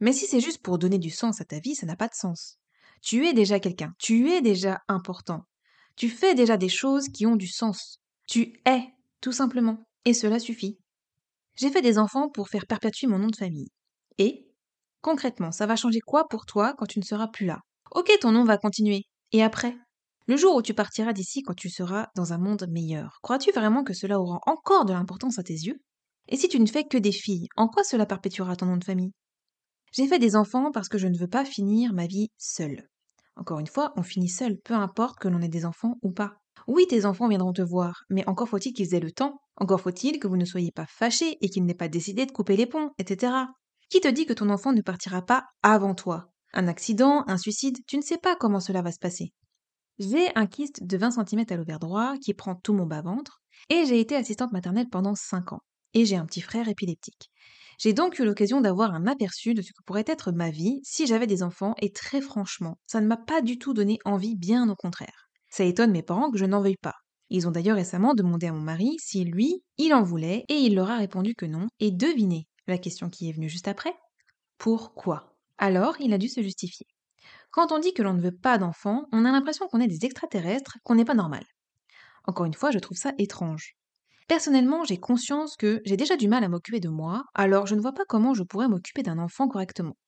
Mais 0.00 0.12
si 0.12 0.26
c'est 0.26 0.40
juste 0.40 0.62
pour 0.62 0.78
donner 0.78 0.98
du 0.98 1.10
sens 1.10 1.40
à 1.40 1.44
ta 1.44 1.60
vie, 1.60 1.74
ça 1.74 1.86
n'a 1.86 1.96
pas 1.96 2.08
de 2.08 2.14
sens. 2.14 2.58
Tu 3.00 3.26
es 3.26 3.32
déjà 3.32 3.60
quelqu'un, 3.60 3.94
tu 3.98 4.30
es 4.30 4.40
déjà 4.40 4.80
important. 4.88 5.44
Tu 5.96 6.08
fais 6.08 6.34
déjà 6.34 6.56
des 6.56 6.68
choses 6.68 7.08
qui 7.08 7.26
ont 7.26 7.36
du 7.36 7.46
sens. 7.46 8.00
Tu 8.26 8.60
es, 8.66 8.82
tout 9.20 9.32
simplement. 9.32 9.86
Et 10.04 10.14
cela 10.14 10.38
suffit. 10.38 10.78
J'ai 11.56 11.70
fait 11.70 11.82
des 11.82 11.98
enfants 11.98 12.28
pour 12.28 12.48
faire 12.48 12.66
perpétuer 12.66 13.06
mon 13.06 13.18
nom 13.18 13.28
de 13.28 13.36
famille. 13.36 13.68
Et, 14.18 14.50
concrètement, 15.00 15.52
ça 15.52 15.66
va 15.66 15.76
changer 15.76 16.00
quoi 16.00 16.28
pour 16.28 16.46
toi 16.46 16.74
quand 16.76 16.86
tu 16.86 16.98
ne 16.98 17.04
seras 17.04 17.28
plus 17.28 17.46
là? 17.46 17.60
Ok, 17.90 18.10
ton 18.20 18.32
nom 18.32 18.44
va 18.44 18.56
continuer. 18.58 19.02
Et 19.32 19.42
après? 19.42 19.76
Le 20.26 20.36
jour 20.36 20.54
où 20.54 20.62
tu 20.62 20.72
partiras 20.72 21.12
d'ici 21.12 21.42
quand 21.42 21.54
tu 21.54 21.68
seras 21.68 22.06
dans 22.14 22.32
un 22.32 22.38
monde 22.38 22.66
meilleur, 22.70 23.18
crois-tu 23.22 23.50
vraiment 23.50 23.82
que 23.82 23.92
cela 23.92 24.20
aura 24.20 24.38
encore 24.46 24.84
de 24.84 24.92
l'importance 24.92 25.38
à 25.38 25.42
tes 25.42 25.54
yeux? 25.54 25.80
Et 26.28 26.36
si 26.36 26.48
tu 26.48 26.60
ne 26.60 26.66
fais 26.66 26.84
que 26.84 26.96
des 26.96 27.12
filles, 27.12 27.48
en 27.56 27.68
quoi 27.68 27.82
cela 27.82 28.06
perpétuera 28.06 28.56
ton 28.56 28.66
nom 28.66 28.76
de 28.76 28.84
famille? 28.84 29.12
J'ai 29.92 30.06
fait 30.06 30.18
des 30.18 30.36
enfants 30.36 30.70
parce 30.72 30.88
que 30.88 30.96
je 30.96 31.08
ne 31.08 31.18
veux 31.18 31.28
pas 31.28 31.44
finir 31.44 31.92
ma 31.92 32.06
vie 32.06 32.30
seule. 32.38 32.88
Encore 33.36 33.58
une 33.58 33.66
fois, 33.66 33.92
on 33.96 34.02
finit 34.02 34.28
seul, 34.28 34.58
peu 34.64 34.74
importe 34.74 35.18
que 35.18 35.28
l'on 35.28 35.40
ait 35.40 35.48
des 35.48 35.66
enfants 35.66 35.96
ou 36.02 36.12
pas. 36.12 36.41
Oui, 36.66 36.86
tes 36.88 37.06
enfants 37.06 37.28
viendront 37.28 37.52
te 37.52 37.62
voir, 37.62 38.04
mais 38.10 38.26
encore 38.28 38.48
faut-il 38.48 38.72
qu'ils 38.72 38.94
aient 38.94 39.00
le 39.00 39.12
temps, 39.12 39.40
encore 39.56 39.80
faut-il 39.80 40.18
que 40.18 40.28
vous 40.28 40.36
ne 40.36 40.44
soyez 40.44 40.72
pas 40.72 40.86
fâchés 40.86 41.36
et 41.40 41.48
qu'ils 41.48 41.64
n'aient 41.64 41.74
pas 41.74 41.88
décidé 41.88 42.26
de 42.26 42.32
couper 42.32 42.56
les 42.56 42.66
ponts, 42.66 42.90
etc. 42.98 43.32
Qui 43.90 44.00
te 44.00 44.08
dit 44.08 44.26
que 44.26 44.32
ton 44.32 44.50
enfant 44.50 44.72
ne 44.72 44.82
partira 44.82 45.22
pas 45.22 45.44
avant 45.62 45.94
toi? 45.94 46.30
Un 46.54 46.68
accident, 46.68 47.24
un 47.26 47.38
suicide, 47.38 47.78
tu 47.86 47.96
ne 47.96 48.02
sais 48.02 48.18
pas 48.18 48.36
comment 48.36 48.60
cela 48.60 48.82
va 48.82 48.92
se 48.92 48.98
passer. 48.98 49.32
J'ai 49.98 50.28
un 50.34 50.46
kyste 50.46 50.84
de 50.84 50.96
20 50.96 51.26
cm 51.26 51.44
à 51.50 51.56
l'ovaire 51.56 51.78
droit 51.78 52.14
qui 52.18 52.34
prend 52.34 52.54
tout 52.54 52.74
mon 52.74 52.86
bas-ventre, 52.86 53.42
et 53.68 53.84
j'ai 53.86 54.00
été 54.00 54.16
assistante 54.16 54.52
maternelle 54.52 54.88
pendant 54.88 55.14
5 55.14 55.52
ans 55.52 55.60
et 55.94 56.04
j'ai 56.04 56.16
un 56.16 56.26
petit 56.26 56.40
frère 56.40 56.68
épileptique. 56.68 57.30
J'ai 57.78 57.92
donc 57.92 58.18
eu 58.18 58.24
l'occasion 58.24 58.60
d'avoir 58.60 58.94
un 58.94 59.06
aperçu 59.06 59.54
de 59.54 59.62
ce 59.62 59.72
que 59.72 59.82
pourrait 59.84 60.04
être 60.06 60.32
ma 60.32 60.50
vie 60.50 60.80
si 60.82 61.06
j'avais 61.06 61.26
des 61.26 61.42
enfants 61.42 61.74
et 61.80 61.90
très 61.90 62.20
franchement, 62.20 62.78
ça 62.86 63.00
ne 63.00 63.06
m'a 63.06 63.16
pas 63.16 63.42
du 63.42 63.58
tout 63.58 63.74
donné 63.74 63.98
envie, 64.04 64.36
bien 64.36 64.68
au 64.68 64.76
contraire. 64.76 65.28
Ça 65.52 65.64
étonne 65.64 65.90
mes 65.90 66.02
parents 66.02 66.30
que 66.30 66.38
je 66.38 66.46
n'en 66.46 66.62
veuille 66.62 66.78
pas. 66.80 66.94
Ils 67.28 67.46
ont 67.46 67.50
d'ailleurs 67.50 67.76
récemment 67.76 68.14
demandé 68.14 68.46
à 68.46 68.54
mon 68.54 68.62
mari 68.62 68.96
si 68.98 69.22
lui, 69.22 69.62
il 69.76 69.92
en 69.92 70.02
voulait 70.02 70.46
et 70.48 70.54
il 70.54 70.74
leur 70.74 70.88
a 70.90 70.96
répondu 70.96 71.34
que 71.34 71.44
non. 71.44 71.66
Et 71.78 71.90
devinez 71.90 72.48
la 72.66 72.78
question 72.78 73.10
qui 73.10 73.28
est 73.28 73.32
venue 73.32 73.50
juste 73.50 73.68
après? 73.68 73.94
Pourquoi? 74.56 75.36
Alors 75.58 75.96
il 76.00 76.14
a 76.14 76.18
dû 76.18 76.30
se 76.30 76.42
justifier. 76.42 76.86
Quand 77.50 77.70
on 77.70 77.80
dit 77.80 77.92
que 77.92 78.02
l'on 78.02 78.14
ne 78.14 78.22
veut 78.22 78.34
pas 78.34 78.56
d'enfants, 78.56 79.04
on 79.12 79.26
a 79.26 79.30
l'impression 79.30 79.68
qu'on 79.68 79.82
est 79.82 79.88
des 79.88 80.06
extraterrestres, 80.06 80.78
qu'on 80.84 80.94
n'est 80.94 81.04
pas 81.04 81.12
normal. 81.12 81.44
Encore 82.24 82.46
une 82.46 82.54
fois, 82.54 82.70
je 82.70 82.78
trouve 82.78 82.96
ça 82.96 83.12
étrange. 83.18 83.74
Personnellement, 84.28 84.84
j'ai 84.84 84.96
conscience 84.96 85.56
que 85.56 85.82
j'ai 85.84 85.98
déjà 85.98 86.16
du 86.16 86.28
mal 86.28 86.44
à 86.44 86.48
m'occuper 86.48 86.80
de 86.80 86.88
moi, 86.88 87.24
alors 87.34 87.66
je 87.66 87.74
ne 87.74 87.82
vois 87.82 87.92
pas 87.92 88.06
comment 88.08 88.32
je 88.32 88.42
pourrais 88.42 88.68
m'occuper 88.68 89.02
d'un 89.02 89.18
enfant 89.18 89.48
correctement. 89.48 89.98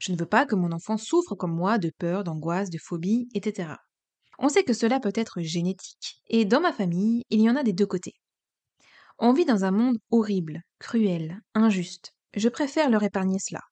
Je 0.00 0.10
ne 0.10 0.18
veux 0.18 0.26
pas 0.26 0.44
que 0.44 0.56
mon 0.56 0.72
enfant 0.72 0.96
souffre 0.96 1.36
comme 1.36 1.54
moi 1.54 1.78
de 1.78 1.92
peur, 1.96 2.24
d'angoisse, 2.24 2.68
de 2.68 2.78
phobie, 2.78 3.28
etc. 3.32 3.76
On 4.38 4.48
sait 4.48 4.64
que 4.64 4.72
cela 4.72 5.00
peut 5.00 5.12
être 5.14 5.40
génétique, 5.40 6.20
et 6.28 6.44
dans 6.44 6.60
ma 6.60 6.72
famille, 6.72 7.22
il 7.30 7.40
y 7.40 7.48
en 7.48 7.56
a 7.56 7.62
des 7.62 7.72
deux 7.72 7.86
côtés. 7.86 8.14
On 9.18 9.32
vit 9.32 9.46
dans 9.46 9.64
un 9.64 9.70
monde 9.70 9.98
horrible, 10.10 10.62
cruel, 10.78 11.40
injuste. 11.54 12.12
Je 12.34 12.50
préfère 12.50 12.90
leur 12.90 13.02
épargner 13.02 13.38
cela. 13.38 13.62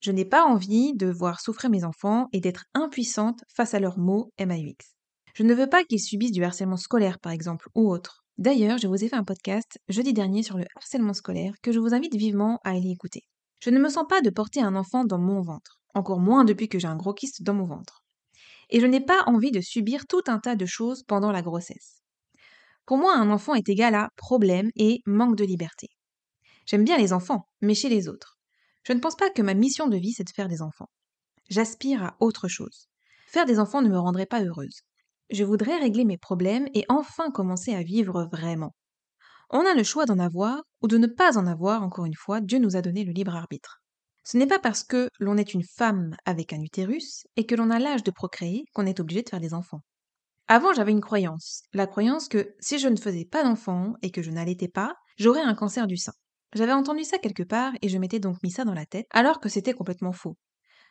Je 0.00 0.10
n'ai 0.10 0.24
pas 0.24 0.44
envie 0.44 0.94
de 0.94 1.06
voir 1.06 1.40
souffrir 1.40 1.70
mes 1.70 1.84
enfants 1.84 2.26
et 2.32 2.40
d'être 2.40 2.64
impuissante 2.74 3.44
face 3.54 3.74
à 3.74 3.78
leurs 3.78 3.98
mots 3.98 4.32
MAUX. 4.40 4.96
Je 5.34 5.44
ne 5.44 5.54
veux 5.54 5.68
pas 5.68 5.84
qu'ils 5.84 6.00
subissent 6.00 6.32
du 6.32 6.42
harcèlement 6.42 6.76
scolaire, 6.76 7.20
par 7.20 7.30
exemple, 7.30 7.68
ou 7.76 7.88
autre. 7.88 8.24
D'ailleurs, 8.38 8.78
je 8.78 8.88
vous 8.88 9.04
ai 9.04 9.08
fait 9.08 9.16
un 9.16 9.22
podcast 9.22 9.78
jeudi 9.88 10.12
dernier 10.12 10.42
sur 10.42 10.58
le 10.58 10.64
harcèlement 10.74 11.14
scolaire 11.14 11.54
que 11.62 11.70
je 11.70 11.78
vous 11.78 11.94
invite 11.94 12.16
vivement 12.16 12.58
à 12.64 12.70
aller 12.70 12.90
écouter. 12.90 13.22
Je 13.60 13.70
ne 13.70 13.78
me 13.78 13.88
sens 13.88 14.04
pas 14.08 14.20
de 14.20 14.30
porter 14.30 14.60
un 14.60 14.74
enfant 14.74 15.04
dans 15.04 15.20
mon 15.20 15.40
ventre, 15.40 15.78
encore 15.94 16.18
moins 16.18 16.44
depuis 16.44 16.68
que 16.68 16.80
j'ai 16.80 16.88
un 16.88 16.96
gros 16.96 17.14
kyste 17.14 17.44
dans 17.44 17.54
mon 17.54 17.66
ventre. 17.66 18.01
Et 18.72 18.80
je 18.80 18.86
n'ai 18.86 19.00
pas 19.00 19.22
envie 19.26 19.52
de 19.52 19.60
subir 19.60 20.06
tout 20.06 20.22
un 20.26 20.38
tas 20.38 20.56
de 20.56 20.66
choses 20.66 21.04
pendant 21.04 21.30
la 21.30 21.42
grossesse. 21.42 22.02
Pour 22.86 22.96
moi, 22.96 23.14
un 23.14 23.30
enfant 23.30 23.54
est 23.54 23.68
égal 23.68 23.94
à 23.94 24.08
problème 24.16 24.70
et 24.76 25.02
manque 25.06 25.36
de 25.36 25.44
liberté. 25.44 25.88
J'aime 26.66 26.84
bien 26.84 26.96
les 26.96 27.12
enfants, 27.12 27.46
mais 27.60 27.74
chez 27.74 27.90
les 27.90 28.08
autres. 28.08 28.38
Je 28.84 28.94
ne 28.94 28.98
pense 28.98 29.14
pas 29.14 29.30
que 29.30 29.42
ma 29.42 29.54
mission 29.54 29.88
de 29.88 29.96
vie, 29.98 30.12
c'est 30.12 30.24
de 30.24 30.32
faire 30.34 30.48
des 30.48 30.62
enfants. 30.62 30.88
J'aspire 31.50 32.02
à 32.02 32.16
autre 32.18 32.48
chose. 32.48 32.88
Faire 33.26 33.44
des 33.44 33.58
enfants 33.58 33.82
ne 33.82 33.90
me 33.90 33.98
rendrait 33.98 34.26
pas 34.26 34.42
heureuse. 34.42 34.80
Je 35.30 35.44
voudrais 35.44 35.78
régler 35.78 36.04
mes 36.04 36.18
problèmes 36.18 36.66
et 36.74 36.86
enfin 36.88 37.30
commencer 37.30 37.74
à 37.74 37.82
vivre 37.82 38.26
vraiment. 38.32 38.74
On 39.50 39.66
a 39.66 39.74
le 39.74 39.84
choix 39.84 40.06
d'en 40.06 40.18
avoir 40.18 40.62
ou 40.80 40.88
de 40.88 40.96
ne 40.96 41.06
pas 41.06 41.36
en 41.36 41.46
avoir, 41.46 41.82
encore 41.82 42.06
une 42.06 42.14
fois, 42.14 42.40
Dieu 42.40 42.58
nous 42.58 42.74
a 42.74 42.80
donné 42.80 43.04
le 43.04 43.12
libre 43.12 43.36
arbitre. 43.36 43.81
Ce 44.24 44.36
n'est 44.36 44.46
pas 44.46 44.58
parce 44.58 44.84
que 44.84 45.08
l'on 45.18 45.36
est 45.36 45.52
une 45.52 45.64
femme 45.64 46.16
avec 46.24 46.52
un 46.52 46.60
utérus 46.60 47.26
et 47.36 47.44
que 47.44 47.54
l'on 47.54 47.70
a 47.70 47.78
l'âge 47.78 48.04
de 48.04 48.10
procréer 48.10 48.64
qu'on 48.72 48.86
est 48.86 49.00
obligé 49.00 49.22
de 49.22 49.28
faire 49.28 49.40
des 49.40 49.54
enfants. 49.54 49.80
Avant, 50.48 50.72
j'avais 50.72 50.92
une 50.92 51.00
croyance, 51.00 51.62
la 51.72 51.86
croyance 51.86 52.28
que 52.28 52.54
si 52.60 52.78
je 52.78 52.88
ne 52.88 52.96
faisais 52.96 53.24
pas 53.24 53.42
d'enfants 53.42 53.94
et 54.02 54.10
que 54.10 54.22
je 54.22 54.30
n'allaitais 54.30 54.68
pas, 54.68 54.94
j'aurais 55.16 55.40
un 55.40 55.54
cancer 55.54 55.86
du 55.86 55.96
sein. 55.96 56.12
J'avais 56.54 56.72
entendu 56.72 57.04
ça 57.04 57.18
quelque 57.18 57.42
part 57.42 57.72
et 57.80 57.88
je 57.88 57.98
m'étais 57.98 58.20
donc 58.20 58.42
mis 58.42 58.50
ça 58.50 58.64
dans 58.64 58.74
la 58.74 58.84
tête, 58.84 59.06
alors 59.10 59.40
que 59.40 59.48
c'était 59.48 59.72
complètement 59.72 60.12
faux. 60.12 60.36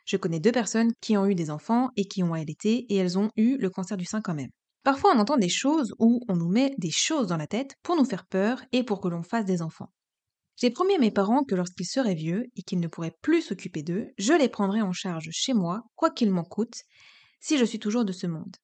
Je 0.06 0.18
connais 0.18 0.40
deux 0.40 0.52
personnes 0.52 0.92
qui 1.00 1.16
ont 1.16 1.28
eu 1.28 1.36
des 1.36 1.52
enfants 1.52 1.90
et 1.96 2.06
qui 2.06 2.24
ont 2.24 2.34
allaité 2.34 2.86
et 2.90 2.96
elles 2.96 3.20
ont 3.20 3.30
eu 3.36 3.58
le 3.58 3.70
cancer 3.70 3.98
du 3.98 4.06
sein 4.06 4.22
quand 4.22 4.34
même. 4.34 4.50
Parfois 4.84 5.14
on 5.16 5.20
entend 5.20 5.38
des 5.38 5.50
choses 5.50 5.94
où 6.00 6.22
on 6.28 6.36
nous 6.36 6.50
met 6.50 6.74
des 6.80 6.92
choses 6.92 7.28
dans 7.28 7.38
la 7.38 7.48
tête 7.48 7.76
pour 7.84 7.96
nous 7.96 8.06
faire 8.06 8.26
peur 8.26 8.64
et 8.72 8.84
pour 8.84 9.00
que 9.00 9.08
l'on 9.10 9.22
fasse 9.22 9.46
des 9.46 9.62
enfants. 9.62 9.92
J'ai 10.58 10.70
promis 10.70 10.96
à 10.96 11.00
mes 11.00 11.12
parents 11.12 11.44
que 11.44 11.56
lorsqu'ils 11.56 11.86
seraient 11.86 12.16
vieux 12.16 12.46
et 12.56 12.64
qu'ils 12.64 12.80
ne 12.80 12.88
pourraient 12.88 13.18
plus 13.22 13.42
s'occuper 13.42 13.84
d'eux, 13.84 14.10
je 14.18 14.34
les 14.34 14.50
prendrais 14.50 14.82
en 14.82 14.92
charge 14.92 15.30
chez 15.32 15.54
moi, 15.54 15.84
quoi 15.96 16.12
qu'il 16.12 16.32
m'en 16.32 16.44
coûte, 16.44 16.82
si 17.40 17.58
je 17.58 17.66
suis 17.66 17.80
toujours 17.80 18.06
de 18.06 18.12
ce 18.12 18.28
monde. 18.28 18.56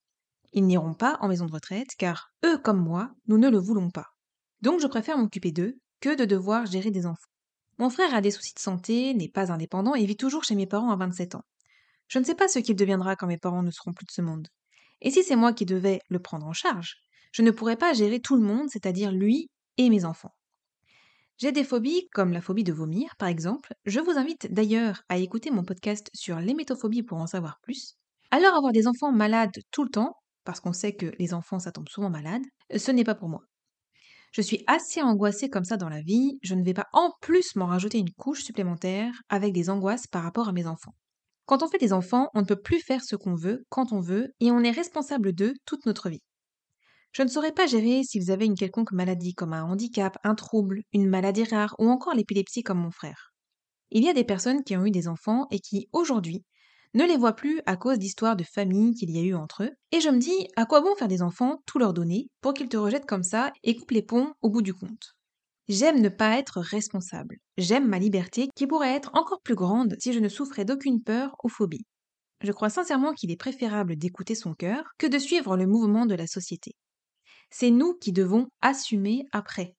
Ils 0.54 0.66
n'iront 0.66 0.94
pas 0.94 1.18
en 1.22 1.28
maison 1.28 1.46
de 1.46 1.52
retraite 1.52 1.96
car, 1.98 2.32
eux 2.46 2.58
comme 2.58 2.82
moi, 2.82 3.12
nous 3.28 3.38
ne 3.38 3.50
le 3.50 3.58
voulons 3.58 3.90
pas. 3.90 4.08
Donc 4.62 4.80
je 4.80 4.88
préfère 4.88 5.18
m'occuper 5.18 5.52
d'eux 5.52 5.80
que 6.00 6.16
de 6.16 6.26
devoir 6.26 6.66
gérer 6.66 6.92
des 6.92 7.06
enfants. 7.06 7.30
Mon 7.80 7.90
frère 7.90 8.14
a 8.14 8.22
des 8.22 8.32
soucis 8.32 8.54
de 8.54 8.60
santé, 8.60 9.14
n'est 9.14 9.30
pas 9.30 9.52
indépendant 9.52 9.94
et 9.94 10.06
vit 10.06 10.18
toujours 10.18 10.44
chez 10.44 10.56
mes 10.56 10.66
parents 10.66 10.92
à 10.92 10.96
27 10.96 11.36
ans. 11.36 11.44
Je 12.08 12.20
ne 12.20 12.24
sais 12.24 12.36
pas 12.36 12.48
ce 12.48 12.60
qu'il 12.60 12.76
deviendra 12.76 13.16
quand 13.16 13.28
mes 13.28 13.38
parents 13.38 13.64
ne 13.64 13.72
seront 13.72 13.94
plus 13.94 14.06
de 14.06 14.12
ce 14.12 14.22
monde. 14.22 14.48
Et 15.02 15.12
si 15.12 15.24
c'est 15.24 15.36
moi 15.36 15.54
qui 15.54 15.66
devais 15.66 16.02
le 16.10 16.20
prendre 16.20 16.48
en 16.48 16.54
charge, 16.54 16.96
je 17.32 17.42
ne 17.42 17.52
pourrais 17.52 17.76
pas 17.76 17.94
gérer 17.94 18.20
tout 18.20 18.36
le 18.36 18.42
monde, 18.42 18.70
c'est-à-dire 18.70 19.12
lui 19.12 19.52
et 19.78 19.90
mes 19.90 20.06
enfants. 20.06 20.34
J'ai 21.38 21.52
des 21.52 21.64
phobies, 21.64 22.08
comme 22.14 22.32
la 22.32 22.42
phobie 22.42 22.64
de 22.64 22.74
vomir, 22.74 23.16
par 23.18 23.30
exemple. 23.30 23.74
Je 23.86 24.00
vous 24.00 24.18
invite 24.18 24.52
d'ailleurs 24.52 25.04
à 25.10 25.18
écouter 25.18 25.52
mon 25.52 25.64
podcast 25.64 26.10
sur 26.14 26.40
l'hémétophobie 26.40 27.04
pour 27.04 27.20
en 27.20 27.28
savoir 27.28 27.60
plus. 27.62 27.96
Alors 28.32 28.56
avoir 28.56 28.72
des 28.72 28.88
enfants 28.88 29.12
malades 29.12 29.52
tout 29.72 29.84
le 29.84 29.90
temps, 29.90 30.16
parce 30.46 30.60
qu'on 30.60 30.74
sait 30.74 30.96
que 30.96 31.14
les 31.20 31.34
enfants 31.36 31.60
ça 31.60 31.72
tombe 31.72 31.90
souvent 31.90 32.10
malades, 32.10 32.42
ce 32.76 32.92
n'est 32.92 33.04
pas 33.04 33.16
pour 33.16 33.30
moi. 33.30 33.42
Je 34.32 34.42
suis 34.42 34.64
assez 34.68 35.02
angoissée 35.02 35.50
comme 35.50 35.64
ça 35.64 35.78
dans 35.78 35.90
la 35.90 36.02
vie, 36.02 36.40
je 36.42 36.56
ne 36.56 36.64
vais 36.64 36.74
pas 36.74 36.88
en 36.94 37.12
plus 37.22 37.56
m'en 37.56 37.68
rajouter 37.68 38.00
une 38.00 38.14
couche 38.14 38.44
supplémentaire 38.44 39.14
avec 39.30 39.54
des 39.54 39.70
angoisses 39.70 40.08
par 40.08 40.24
rapport 40.24 40.50
à 40.50 40.54
mes 40.54 40.68
enfants. 40.68 40.96
Quand 41.46 41.64
on 41.64 41.68
fait 41.70 41.78
des 41.78 41.94
enfants, 41.94 42.30
on 42.34 42.42
ne 42.42 42.46
peut 42.46 42.62
plus 42.62 42.80
faire 42.80 43.04
ce 43.04 43.16
qu'on 43.16 43.36
veut, 43.36 43.64
quand 43.70 43.92
on 43.92 44.02
veut, 44.02 44.30
et 44.40 44.52
on 44.52 44.62
est 44.64 44.72
responsable 44.72 45.34
d'eux 45.34 45.54
toute 45.66 45.86
notre 45.86 46.10
vie. 46.10 46.22
Je 47.12 47.24
ne 47.24 47.28
saurais 47.28 47.52
pas 47.52 47.68
gérer 47.68 48.04
s'ils 48.04 48.32
avaient 48.32 48.46
une 48.46 48.56
quelconque 48.56 48.92
maladie 48.94 49.34
comme 49.34 49.52
un 49.54 49.64
handicap, 49.64 50.18
un 50.24 50.36
trouble, 50.36 50.84
une 50.94 51.10
maladie 51.10 51.44
rare 51.44 51.76
ou 51.80 51.90
encore 51.90 52.14
l'épilepsie 52.16 52.64
comme 52.64 52.80
mon 52.80 52.92
frère. 52.92 53.34
Il 53.92 54.04
y 54.04 54.10
a 54.10 54.14
des 54.14 54.24
personnes 54.24 54.64
qui 54.64 54.78
ont 54.78 54.86
eu 54.86 54.92
des 54.92 55.08
enfants 55.10 55.48
et 55.52 55.60
qui, 55.60 55.90
aujourd'hui, 55.94 56.46
ne 56.94 57.06
les 57.06 57.18
vois 57.18 57.36
plus 57.36 57.62
à 57.66 57.78
cause 57.78 58.00
d'histoires 58.00 58.36
de 58.38 58.44
famille 58.46 58.94
qu'il 58.96 59.12
y 59.12 59.20
a 59.20 59.24
eu 59.24 59.36
entre 59.36 59.64
eux, 59.66 59.72
et 59.92 60.02
je 60.02 60.10
me 60.10 60.20
dis 60.20 60.48
à 60.56 60.66
quoi 60.66 60.82
bon 60.82 60.96
faire 60.96 61.10
des 61.10 61.22
enfants, 61.22 61.62
tout 61.66 61.80
leur 61.80 61.94
donner, 61.94 62.30
pour 62.42 62.54
qu'ils 62.54 62.70
te 62.70 62.78
rejettent 62.78 63.06
comme 63.08 63.24
ça 63.24 63.54
et 63.64 63.76
coupent 63.76 63.92
les 63.92 64.04
ponts 64.04 64.34
au 64.42 64.50
bout 64.50 64.62
du 64.64 64.74
compte? 64.74 65.16
J'aime 65.70 66.02
ne 66.02 66.10
pas 66.10 66.38
être 66.38 66.60
responsable. 66.60 67.38
J'aime 67.58 67.88
ma 67.88 68.00
liberté 68.00 68.50
qui 68.56 68.68
pourrait 68.68 68.94
être 68.96 69.12
encore 69.14 69.42
plus 69.42 69.56
grande 69.56 69.96
si 70.00 70.12
je 70.12 70.20
ne 70.20 70.28
souffrais 70.30 70.66
d'aucune 70.66 71.02
peur 71.02 71.36
ou 71.44 71.48
phobie. 71.50 71.86
Je 72.42 72.52
crois 72.54 72.70
sincèrement 72.70 73.14
qu'il 73.14 73.32
est 73.32 73.38
préférable 73.38 73.98
d'écouter 73.98 74.36
son 74.36 74.54
cœur 74.54 74.84
que 75.00 75.08
de 75.08 75.20
suivre 75.20 75.58
le 75.58 75.68
mouvement 75.68 76.06
de 76.08 76.16
la 76.16 76.28
société. 76.28 76.74
C'est 77.50 77.72
nous 77.72 77.94
qui 77.96 78.12
devons 78.12 78.48
assumer 78.62 79.26
après. 79.32 79.76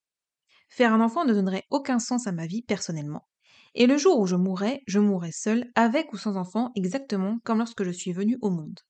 Faire 0.69 0.93
un 0.93 1.01
enfant 1.01 1.25
ne 1.25 1.35
donnerait 1.35 1.65
aucun 1.71 1.99
sens 1.99 2.27
à 2.27 2.33
ma 2.33 2.47
vie 2.47 2.63
personnellement. 2.63 3.27
Et 3.75 3.87
le 3.87 3.99
jour 3.99 4.19
où 4.19 4.27
je 4.27 4.37
mourrai, 4.37 4.83
je 4.87 4.99
mourrai 4.99 5.33
seule, 5.33 5.71
avec 5.75 6.13
ou 6.13 6.17
sans 6.17 6.37
enfant, 6.37 6.73
exactement 6.75 7.39
comme 7.45 7.59
lorsque 7.59 7.85
je 7.85 7.91
suis 7.91 8.13
venue 8.13 8.39
au 8.41 8.51
monde. 8.51 8.81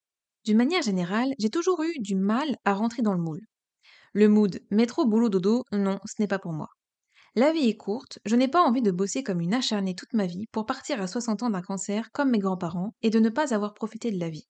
D'une 0.44 0.56
manière 0.56 0.82
générale, 0.82 1.34
j'ai 1.38 1.50
toujours 1.50 1.82
eu 1.82 1.92
du 1.98 2.14
mal 2.14 2.56
à 2.64 2.74
rentrer 2.74 3.02
dans 3.02 3.12
le 3.12 3.20
moule. 3.20 3.42
Le 4.14 4.28
mood 4.28 4.60
métro 4.70 5.04
boulot 5.04 5.28
dodo, 5.28 5.64
non, 5.72 5.98
ce 6.06 6.14
n'est 6.20 6.28
pas 6.28 6.38
pour 6.38 6.52
moi. 6.52 6.68
La 7.34 7.52
vie 7.52 7.68
est 7.68 7.76
courte, 7.76 8.18
je 8.24 8.34
n'ai 8.34 8.48
pas 8.48 8.62
envie 8.62 8.82
de 8.82 8.90
bosser 8.90 9.22
comme 9.22 9.40
une 9.40 9.54
acharnée 9.54 9.94
toute 9.94 10.14
ma 10.14 10.26
vie 10.26 10.46
pour 10.50 10.64
partir 10.64 11.00
à 11.02 11.06
60 11.06 11.42
ans 11.42 11.50
d'un 11.50 11.62
cancer 11.62 12.10
comme 12.12 12.30
mes 12.30 12.38
grands-parents 12.38 12.94
et 13.02 13.10
de 13.10 13.18
ne 13.18 13.28
pas 13.28 13.54
avoir 13.54 13.74
profité 13.74 14.10
de 14.10 14.18
la 14.18 14.30
vie. 14.30 14.48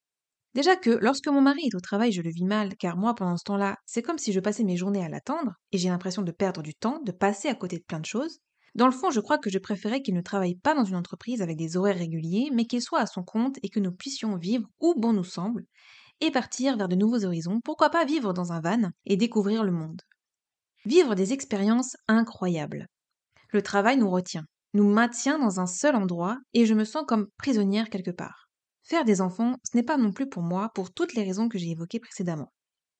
Déjà 0.58 0.74
que 0.74 0.90
lorsque 0.90 1.28
mon 1.28 1.40
mari 1.40 1.66
est 1.66 1.76
au 1.76 1.80
travail, 1.80 2.10
je 2.10 2.20
le 2.20 2.32
vis 2.32 2.44
mal, 2.44 2.74
car 2.74 2.96
moi, 2.96 3.14
pendant 3.14 3.36
ce 3.36 3.44
temps-là, 3.44 3.76
c'est 3.86 4.02
comme 4.02 4.18
si 4.18 4.32
je 4.32 4.40
passais 4.40 4.64
mes 4.64 4.76
journées 4.76 5.04
à 5.04 5.08
l'attendre, 5.08 5.52
et 5.70 5.78
j'ai 5.78 5.88
l'impression 5.88 6.22
de 6.22 6.32
perdre 6.32 6.62
du 6.62 6.74
temps, 6.74 7.00
de 7.06 7.12
passer 7.12 7.46
à 7.46 7.54
côté 7.54 7.78
de 7.78 7.84
plein 7.84 8.00
de 8.00 8.06
choses, 8.06 8.40
dans 8.74 8.86
le 8.86 8.92
fond, 8.92 9.12
je 9.12 9.20
crois 9.20 9.38
que 9.38 9.50
je 9.50 9.60
préférais 9.60 10.02
qu'il 10.02 10.16
ne 10.16 10.20
travaille 10.20 10.56
pas 10.56 10.74
dans 10.74 10.82
une 10.82 10.96
entreprise 10.96 11.42
avec 11.42 11.56
des 11.56 11.76
horaires 11.76 11.98
réguliers, 11.98 12.50
mais 12.52 12.64
qu'il 12.64 12.82
soit 12.82 12.98
à 12.98 13.06
son 13.06 13.22
compte 13.22 13.56
et 13.62 13.68
que 13.68 13.78
nous 13.78 13.92
puissions 13.92 14.36
vivre 14.36 14.66
où 14.80 14.96
bon 14.98 15.12
nous 15.12 15.22
semble, 15.22 15.62
et 16.20 16.32
partir 16.32 16.76
vers 16.76 16.88
de 16.88 16.96
nouveaux 16.96 17.24
horizons, 17.24 17.60
pourquoi 17.64 17.90
pas 17.90 18.04
vivre 18.04 18.32
dans 18.32 18.50
un 18.50 18.60
van 18.60 18.90
et 19.06 19.16
découvrir 19.16 19.62
le 19.62 19.70
monde. 19.70 20.02
Vivre 20.84 21.14
des 21.14 21.32
expériences 21.32 21.94
incroyables. 22.08 22.88
Le 23.52 23.62
travail 23.62 23.96
nous 23.96 24.10
retient, 24.10 24.46
nous 24.74 24.90
maintient 24.90 25.38
dans 25.38 25.60
un 25.60 25.66
seul 25.68 25.94
endroit, 25.94 26.36
et 26.52 26.66
je 26.66 26.74
me 26.74 26.82
sens 26.82 27.04
comme 27.06 27.28
prisonnière 27.36 27.90
quelque 27.90 28.10
part. 28.10 28.47
Faire 28.88 29.04
des 29.04 29.20
enfants, 29.20 29.56
ce 29.70 29.76
n'est 29.76 29.82
pas 29.82 29.96
non 29.96 30.12
plus 30.12 30.28
pour 30.28 30.42
moi, 30.42 30.70
pour 30.74 30.92
toutes 30.92 31.14
les 31.14 31.22
raisons 31.22 31.48
que 31.48 31.58
j'ai 31.58 31.70
évoquées 31.70 32.00
précédemment. 32.00 32.52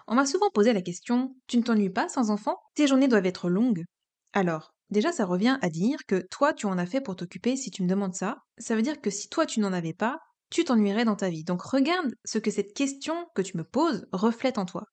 On 0.07 0.15
m'a 0.15 0.27
souvent 0.27 0.51
posé 0.51 0.73
la 0.73 0.83
question 0.83 1.35
Tu 1.47 1.57
ne 1.59 1.63
t'ennuies 1.63 1.91
pas 1.91 2.09
sans 2.09 2.31
enfants? 2.31 2.59
Tes 2.75 2.87
journées 2.87 3.09
doivent 3.09 3.27
être 3.27 3.49
longues. 3.49 3.85
Alors, 4.33 4.73
Déjà, 4.91 5.13
ça 5.13 5.27
revient 5.27 5.59
à 5.61 5.69
dire 5.69 5.99
que 6.07 6.27
toi, 6.31 6.55
tu 6.55 6.67
en 6.67 6.79
as 6.79 6.87
fait 6.87 7.03
pour 7.03 7.15
t'occuper 7.15 7.57
si 7.57 7.71
tu 7.71 7.83
me 7.83 7.89
demandes 7.89 8.15
ça. 8.15 8.39
Ça 8.57 8.75
veut 8.75 8.83
dire 8.83 9.01
que 9.01 9.11
si 9.11 9.29
toi, 9.29 9.45
tu 9.45 9.61
n'en 9.61 9.73
avais 9.73 9.93
pas, 9.93 10.19
tu 10.51 10.65
t'ennuierais 10.65 11.05
dans 11.05 11.17
ta 11.17 11.29
vie. 11.29 11.45
Donc 11.45 11.61
regarde 11.61 12.15
ce 12.25 12.39
que 12.39 12.51
cette 12.51 12.73
question 12.73 13.27
que 13.35 13.43
tu 13.43 13.59
me 13.59 13.65
poses 13.65 14.07
reflète 14.13 14.57
en 14.57 14.65
toi. 14.65 14.85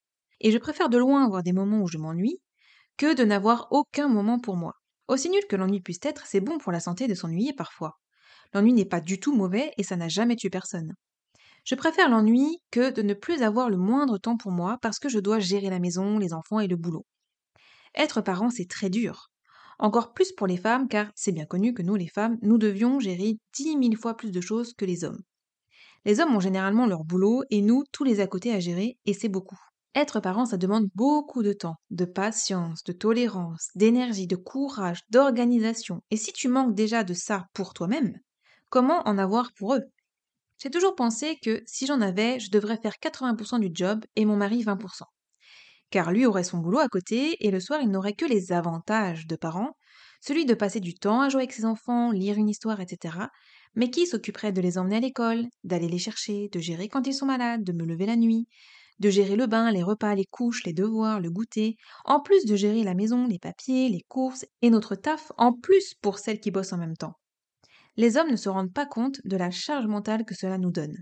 Et 0.41 0.51
je 0.51 0.57
préfère 0.57 0.89
de 0.89 0.97
loin 0.97 1.23
avoir 1.25 1.43
des 1.43 1.53
moments 1.53 1.81
où 1.81 1.87
je 1.87 1.97
m'ennuie 1.97 2.41
que 2.97 3.15
de 3.15 3.23
n'avoir 3.23 3.67
aucun 3.71 4.09
moment 4.09 4.39
pour 4.39 4.57
moi. 4.57 4.73
Aussi 5.07 5.29
nul 5.29 5.43
que 5.49 5.55
l'ennui 5.55 5.79
puisse 5.79 5.99
être, 6.01 6.25
c'est 6.25 6.41
bon 6.41 6.57
pour 6.57 6.73
la 6.73 6.81
santé 6.81 7.07
de 7.07 7.13
s'ennuyer 7.13 7.53
parfois. 7.53 7.99
L'ennui 8.55 8.71
n'est 8.71 8.85
pas 8.85 9.01
du 9.01 9.19
tout 9.19 9.35
mauvais 9.35 9.73
et 9.77 9.83
ça 9.83 9.97
n'a 9.97 10.07
jamais 10.07 10.37
tué 10.37 10.49
personne. 10.49 10.93
Je 11.65 11.75
préfère 11.75 12.09
l'ennui 12.09 12.59
que 12.71 12.89
de 12.89 13.01
ne 13.01 13.13
plus 13.13 13.41
avoir 13.43 13.69
le 13.69 13.75
moindre 13.75 14.17
temps 14.17 14.37
pour 14.37 14.53
moi 14.53 14.77
parce 14.81 14.97
que 14.97 15.09
je 15.09 15.19
dois 15.19 15.39
gérer 15.39 15.69
la 15.69 15.79
maison, 15.79 16.17
les 16.19 16.31
enfants 16.31 16.61
et 16.61 16.67
le 16.67 16.77
boulot. 16.77 17.05
Être 17.95 18.21
parent, 18.21 18.49
c'est 18.49 18.69
très 18.69 18.89
dur. 18.89 19.27
Encore 19.77 20.13
plus 20.13 20.31
pour 20.31 20.47
les 20.47 20.55
femmes, 20.55 20.87
car 20.87 21.11
c'est 21.15 21.33
bien 21.33 21.45
connu 21.45 21.73
que 21.73 21.81
nous, 21.81 21.95
les 21.95 22.07
femmes, 22.07 22.37
nous 22.43 22.57
devions 22.57 23.01
gérer 23.01 23.37
dix 23.53 23.75
mille 23.75 23.97
fois 23.97 24.15
plus 24.15 24.31
de 24.31 24.39
choses 24.39 24.73
que 24.73 24.85
les 24.85 25.03
hommes. 25.03 25.21
Les 26.05 26.21
hommes 26.21 26.33
ont 26.33 26.39
généralement 26.39 26.85
leur 26.85 27.03
boulot 27.03 27.43
et 27.49 27.61
nous, 27.61 27.83
tous 27.91 28.05
les 28.05 28.21
à 28.21 28.27
côté 28.27 28.53
à 28.53 28.61
gérer, 28.61 28.97
et 29.05 29.13
c'est 29.13 29.27
beaucoup. 29.27 29.59
Être 29.95 30.21
parent, 30.21 30.45
ça 30.45 30.55
demande 30.55 30.87
beaucoup 30.95 31.43
de 31.43 31.51
temps, 31.51 31.75
de 31.89 32.05
patience, 32.05 32.85
de 32.85 32.93
tolérance, 32.93 33.67
d'énergie, 33.75 34.27
de 34.27 34.37
courage, 34.37 35.01
d'organisation. 35.09 35.99
Et 36.09 36.15
si 36.15 36.31
tu 36.31 36.47
manques 36.47 36.73
déjà 36.73 37.03
de 37.03 37.13
ça 37.13 37.47
pour 37.53 37.73
toi-même, 37.73 38.17
comment 38.75 39.07
en 39.07 39.17
avoir 39.17 39.53
pour 39.53 39.75
eux? 39.75 39.83
J'ai 40.59 40.69
toujours 40.69 40.95
pensé 40.95 41.37
que 41.41 41.63
si 41.65 41.85
j'en 41.87 42.01
avais, 42.01 42.41
je 42.41 42.51
devrais 42.51 42.75
faire 42.77 42.99
80% 42.99 43.59
du 43.59 43.69
job 43.73 44.03
et 44.17 44.25
mon 44.25 44.35
mari 44.35 44.63
20% 44.63 45.05
car 45.91 46.11
lui 46.11 46.25
aurait 46.25 46.43
son 46.43 46.57
boulot 46.59 46.79
à 46.79 46.89
côté 46.89 47.37
et 47.45 47.51
le 47.51 47.61
soir 47.61 47.79
il 47.81 47.89
n'aurait 47.89 48.15
que 48.15 48.25
les 48.25 48.51
avantages 48.51 49.27
de 49.27 49.37
parents, 49.37 49.77
celui 50.21 50.45
de 50.45 50.53
passer 50.53 50.81
du 50.81 50.93
temps 50.95 51.21
à 51.21 51.29
jouer 51.29 51.43
avec 51.43 51.53
ses 51.53 51.65
enfants, 51.65 52.11
lire 52.11 52.37
une 52.37 52.49
histoire, 52.49 52.81
etc. 52.81 53.31
Mais 53.75 53.89
qui 53.91 54.07
s'occuperait 54.07 54.51
de 54.51 54.61
les 54.61 54.77
emmener 54.77 54.97
à 54.97 55.01
l'école, 55.01 55.45
d'aller 55.63 55.87
les 55.87 55.99
chercher, 55.99 56.49
de 56.51 56.59
gérer 56.59 56.89
quand 56.89 57.07
ils 57.07 57.13
sont 57.13 57.27
malades, 57.27 57.63
de 57.63 57.71
me 57.73 57.85
lever 57.85 58.07
la 58.07 58.17
nuit, 58.17 58.47
de 58.99 59.09
gérer 59.09 59.37
le 59.37 59.47
bain, 59.47 59.71
les 59.71 59.83
repas, 59.83 60.15
les 60.15 60.25
couches, 60.25 60.65
les 60.65 60.73
devoirs, 60.73 61.21
le 61.21 61.31
goûter, 61.31 61.77
en 62.05 62.19
plus 62.19 62.45
de 62.45 62.57
gérer 62.57 62.83
la 62.83 62.95
maison, 62.95 63.27
les 63.27 63.39
papiers, 63.39 63.87
les 63.89 64.03
courses 64.09 64.45
et 64.61 64.69
notre 64.69 64.95
taf, 64.95 65.31
en 65.37 65.53
plus 65.53 65.93
pour 66.01 66.19
celles 66.19 66.41
qui 66.41 66.51
bossent 66.51 66.73
en 66.73 66.77
même 66.79 66.97
temps? 66.97 67.15
Les 67.97 68.17
hommes 68.17 68.31
ne 68.31 68.35
se 68.35 68.49
rendent 68.49 68.73
pas 68.73 68.85
compte 68.85 69.21
de 69.23 69.37
la 69.37 69.51
charge 69.51 69.87
mentale 69.87 70.25
que 70.25 70.35
cela 70.35 70.57
nous 70.57 70.71
donne. 70.71 70.97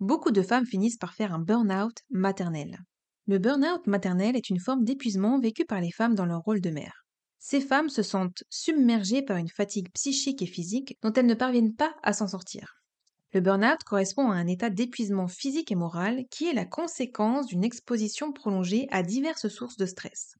Beaucoup 0.00 0.30
de 0.30 0.42
femmes 0.42 0.66
finissent 0.66 0.96
par 0.96 1.14
faire 1.14 1.32
un 1.32 1.38
burn-out 1.38 1.96
maternel. 2.10 2.78
Le 3.26 3.38
burn-out 3.38 3.86
maternel 3.86 4.36
est 4.36 4.48
une 4.48 4.60
forme 4.60 4.84
d'épuisement 4.84 5.38
vécu 5.38 5.64
par 5.64 5.80
les 5.80 5.92
femmes 5.92 6.14
dans 6.14 6.26
leur 6.26 6.40
rôle 6.40 6.60
de 6.60 6.70
mère. 6.70 7.04
Ces 7.38 7.60
femmes 7.60 7.88
se 7.88 8.02
sentent 8.02 8.42
submergées 8.50 9.22
par 9.22 9.36
une 9.36 9.48
fatigue 9.48 9.90
psychique 9.92 10.42
et 10.42 10.46
physique 10.46 10.96
dont 11.02 11.12
elles 11.12 11.26
ne 11.26 11.34
parviennent 11.34 11.74
pas 11.74 11.94
à 12.02 12.12
s'en 12.12 12.26
sortir. 12.26 12.82
Le 13.32 13.40
burn-out 13.40 13.84
correspond 13.84 14.30
à 14.30 14.36
un 14.36 14.46
état 14.46 14.70
d'épuisement 14.70 15.28
physique 15.28 15.70
et 15.70 15.76
moral 15.76 16.24
qui 16.30 16.48
est 16.48 16.54
la 16.54 16.64
conséquence 16.64 17.46
d'une 17.46 17.64
exposition 17.64 18.32
prolongée 18.32 18.88
à 18.90 19.02
diverses 19.02 19.48
sources 19.48 19.76
de 19.76 19.86
stress. 19.86 20.34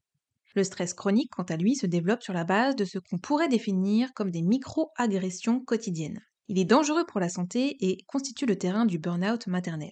Le 0.55 0.63
stress 0.63 0.93
chronique, 0.93 1.31
quant 1.31 1.43
à 1.43 1.57
lui, 1.57 1.75
se 1.75 1.85
développe 1.85 2.23
sur 2.23 2.33
la 2.33 2.43
base 2.43 2.75
de 2.75 2.85
ce 2.85 2.99
qu'on 2.99 3.17
pourrait 3.17 3.47
définir 3.47 4.13
comme 4.13 4.31
des 4.31 4.41
micro-agressions 4.41 5.59
quotidiennes. 5.61 6.21
Il 6.47 6.57
est 6.57 6.65
dangereux 6.65 7.05
pour 7.05 7.19
la 7.19 7.29
santé 7.29 7.77
et 7.81 8.03
constitue 8.07 8.45
le 8.45 8.57
terrain 8.57 8.85
du 8.85 8.97
burn-out 8.99 9.47
maternel. 9.47 9.91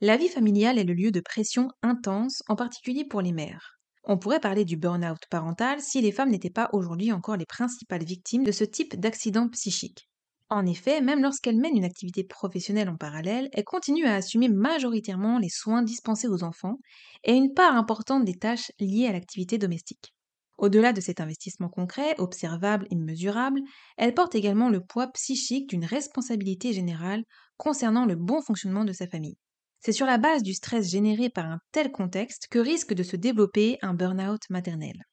La 0.00 0.16
vie 0.16 0.28
familiale 0.28 0.78
est 0.78 0.84
le 0.84 0.94
lieu 0.94 1.10
de 1.10 1.20
pression 1.20 1.68
intense, 1.82 2.42
en 2.48 2.56
particulier 2.56 3.04
pour 3.04 3.20
les 3.20 3.32
mères. 3.32 3.78
On 4.04 4.16
pourrait 4.18 4.40
parler 4.40 4.64
du 4.64 4.76
burn-out 4.76 5.22
parental 5.30 5.80
si 5.80 6.00
les 6.00 6.12
femmes 6.12 6.30
n'étaient 6.30 6.50
pas 6.50 6.70
aujourd'hui 6.72 7.12
encore 7.12 7.36
les 7.36 7.46
principales 7.46 8.04
victimes 8.04 8.44
de 8.44 8.52
ce 8.52 8.64
type 8.64 8.98
d'accident 8.98 9.48
psychique. 9.50 10.09
En 10.52 10.66
effet, 10.66 11.00
même 11.00 11.22
lorsqu'elles 11.22 11.56
mènent 11.56 11.76
une 11.76 11.84
activité 11.84 12.24
professionnelle 12.24 12.88
en 12.88 12.96
parallèle, 12.96 13.48
elles 13.52 13.62
continuent 13.62 14.08
à 14.08 14.16
assumer 14.16 14.48
majoritairement 14.48 15.38
les 15.38 15.48
soins 15.48 15.82
dispensés 15.82 16.26
aux 16.26 16.42
enfants 16.42 16.78
et 17.22 17.32
une 17.32 17.54
part 17.54 17.76
importante 17.76 18.24
des 18.24 18.34
tâches 18.34 18.72
liées 18.80 19.06
à 19.06 19.12
l'activité 19.12 19.58
domestique. 19.58 20.12
Au-delà 20.58 20.92
de 20.92 21.00
cet 21.00 21.20
investissement 21.20 21.68
concret, 21.68 22.16
observable 22.18 22.88
et 22.90 22.96
mesurable, 22.96 23.60
elle 23.96 24.12
porte 24.12 24.34
également 24.34 24.68
le 24.68 24.80
poids 24.80 25.06
psychique 25.12 25.70
d'une 25.70 25.84
responsabilité 25.84 26.72
générale 26.72 27.22
concernant 27.56 28.04
le 28.04 28.16
bon 28.16 28.42
fonctionnement 28.42 28.84
de 28.84 28.92
sa 28.92 29.06
famille. 29.06 29.38
C'est 29.78 29.92
sur 29.92 30.04
la 30.04 30.18
base 30.18 30.42
du 30.42 30.52
stress 30.52 30.90
généré 30.90 31.30
par 31.30 31.46
un 31.46 31.60
tel 31.70 31.92
contexte 31.92 32.48
que 32.50 32.58
risque 32.58 32.92
de 32.92 33.04
se 33.04 33.16
développer 33.16 33.78
un 33.82 33.94
burn-out 33.94 34.42
maternel. 34.50 35.04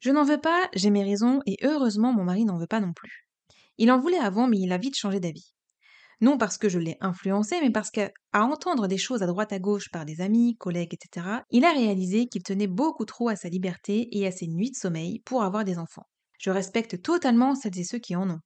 Je 0.00 0.10
n'en 0.10 0.24
veux 0.24 0.40
pas, 0.40 0.68
j'ai 0.74 0.90
mes 0.90 1.04
raisons, 1.04 1.40
et 1.46 1.56
heureusement 1.62 2.12
mon 2.12 2.24
mari 2.24 2.44
n'en 2.44 2.58
veut 2.58 2.66
pas 2.66 2.80
non 2.80 2.92
plus. 2.92 3.23
Il 3.78 3.90
en 3.90 3.98
voulait 3.98 4.18
avant, 4.18 4.48
mais 4.48 4.58
il 4.58 4.72
a 4.72 4.78
vite 4.78 4.96
changé 4.96 5.20
d'avis. 5.20 5.54
Non 6.20 6.38
parce 6.38 6.58
que 6.58 6.68
je 6.68 6.78
l'ai 6.78 6.96
influencé, 7.00 7.60
mais 7.60 7.70
parce 7.70 7.90
qu'à 7.90 8.10
entendre 8.32 8.86
des 8.86 8.98
choses 8.98 9.22
à 9.22 9.26
droite 9.26 9.52
à 9.52 9.58
gauche 9.58 9.90
par 9.90 10.04
des 10.04 10.20
amis, 10.20 10.56
collègues, 10.56 10.94
etc., 10.94 11.26
il 11.50 11.64
a 11.64 11.72
réalisé 11.72 12.26
qu'il 12.26 12.42
tenait 12.42 12.66
beaucoup 12.66 13.04
trop 13.04 13.28
à 13.28 13.36
sa 13.36 13.48
liberté 13.48 14.08
et 14.12 14.26
à 14.26 14.30
ses 14.30 14.46
nuits 14.46 14.70
de 14.70 14.76
sommeil 14.76 15.20
pour 15.24 15.42
avoir 15.42 15.64
des 15.64 15.78
enfants. 15.78 16.06
Je 16.38 16.50
respecte 16.50 17.02
totalement 17.02 17.54
celles 17.54 17.78
et 17.78 17.84
ceux 17.84 17.98
qui 17.98 18.16
en 18.16 18.30
ont. 18.30 18.40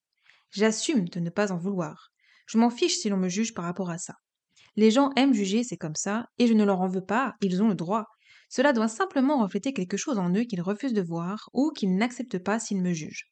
J'assume 0.50 1.08
de 1.08 1.20
ne 1.20 1.30
pas 1.30 1.52
en 1.52 1.58
vouloir. 1.58 2.08
Je 2.46 2.58
m'en 2.58 2.70
fiche 2.70 2.96
si 2.96 3.08
l'on 3.10 3.18
me 3.18 3.28
juge 3.28 3.54
par 3.54 3.64
rapport 3.64 3.90
à 3.90 3.98
ça. 3.98 4.14
Les 4.76 4.90
gens 4.90 5.10
aiment 5.16 5.34
juger, 5.34 5.64
c'est 5.64 5.76
comme 5.76 5.96
ça, 5.96 6.26
et 6.38 6.46
je 6.46 6.54
ne 6.54 6.64
leur 6.64 6.80
en 6.80 6.88
veux 6.88 7.04
pas, 7.04 7.34
ils 7.42 7.62
ont 7.62 7.68
le 7.68 7.74
droit. 7.74 8.06
Cela 8.48 8.72
doit 8.72 8.88
simplement 8.88 9.42
refléter 9.42 9.72
quelque 9.72 9.96
chose 9.96 10.18
en 10.18 10.32
eux 10.34 10.44
qu'ils 10.44 10.62
refusent 10.62 10.94
de 10.94 11.02
voir 11.02 11.50
ou 11.52 11.70
qu'ils 11.70 11.96
n'acceptent 11.96 12.42
pas 12.42 12.58
s'ils 12.58 12.80
me 12.80 12.92
jugent. 12.92 13.30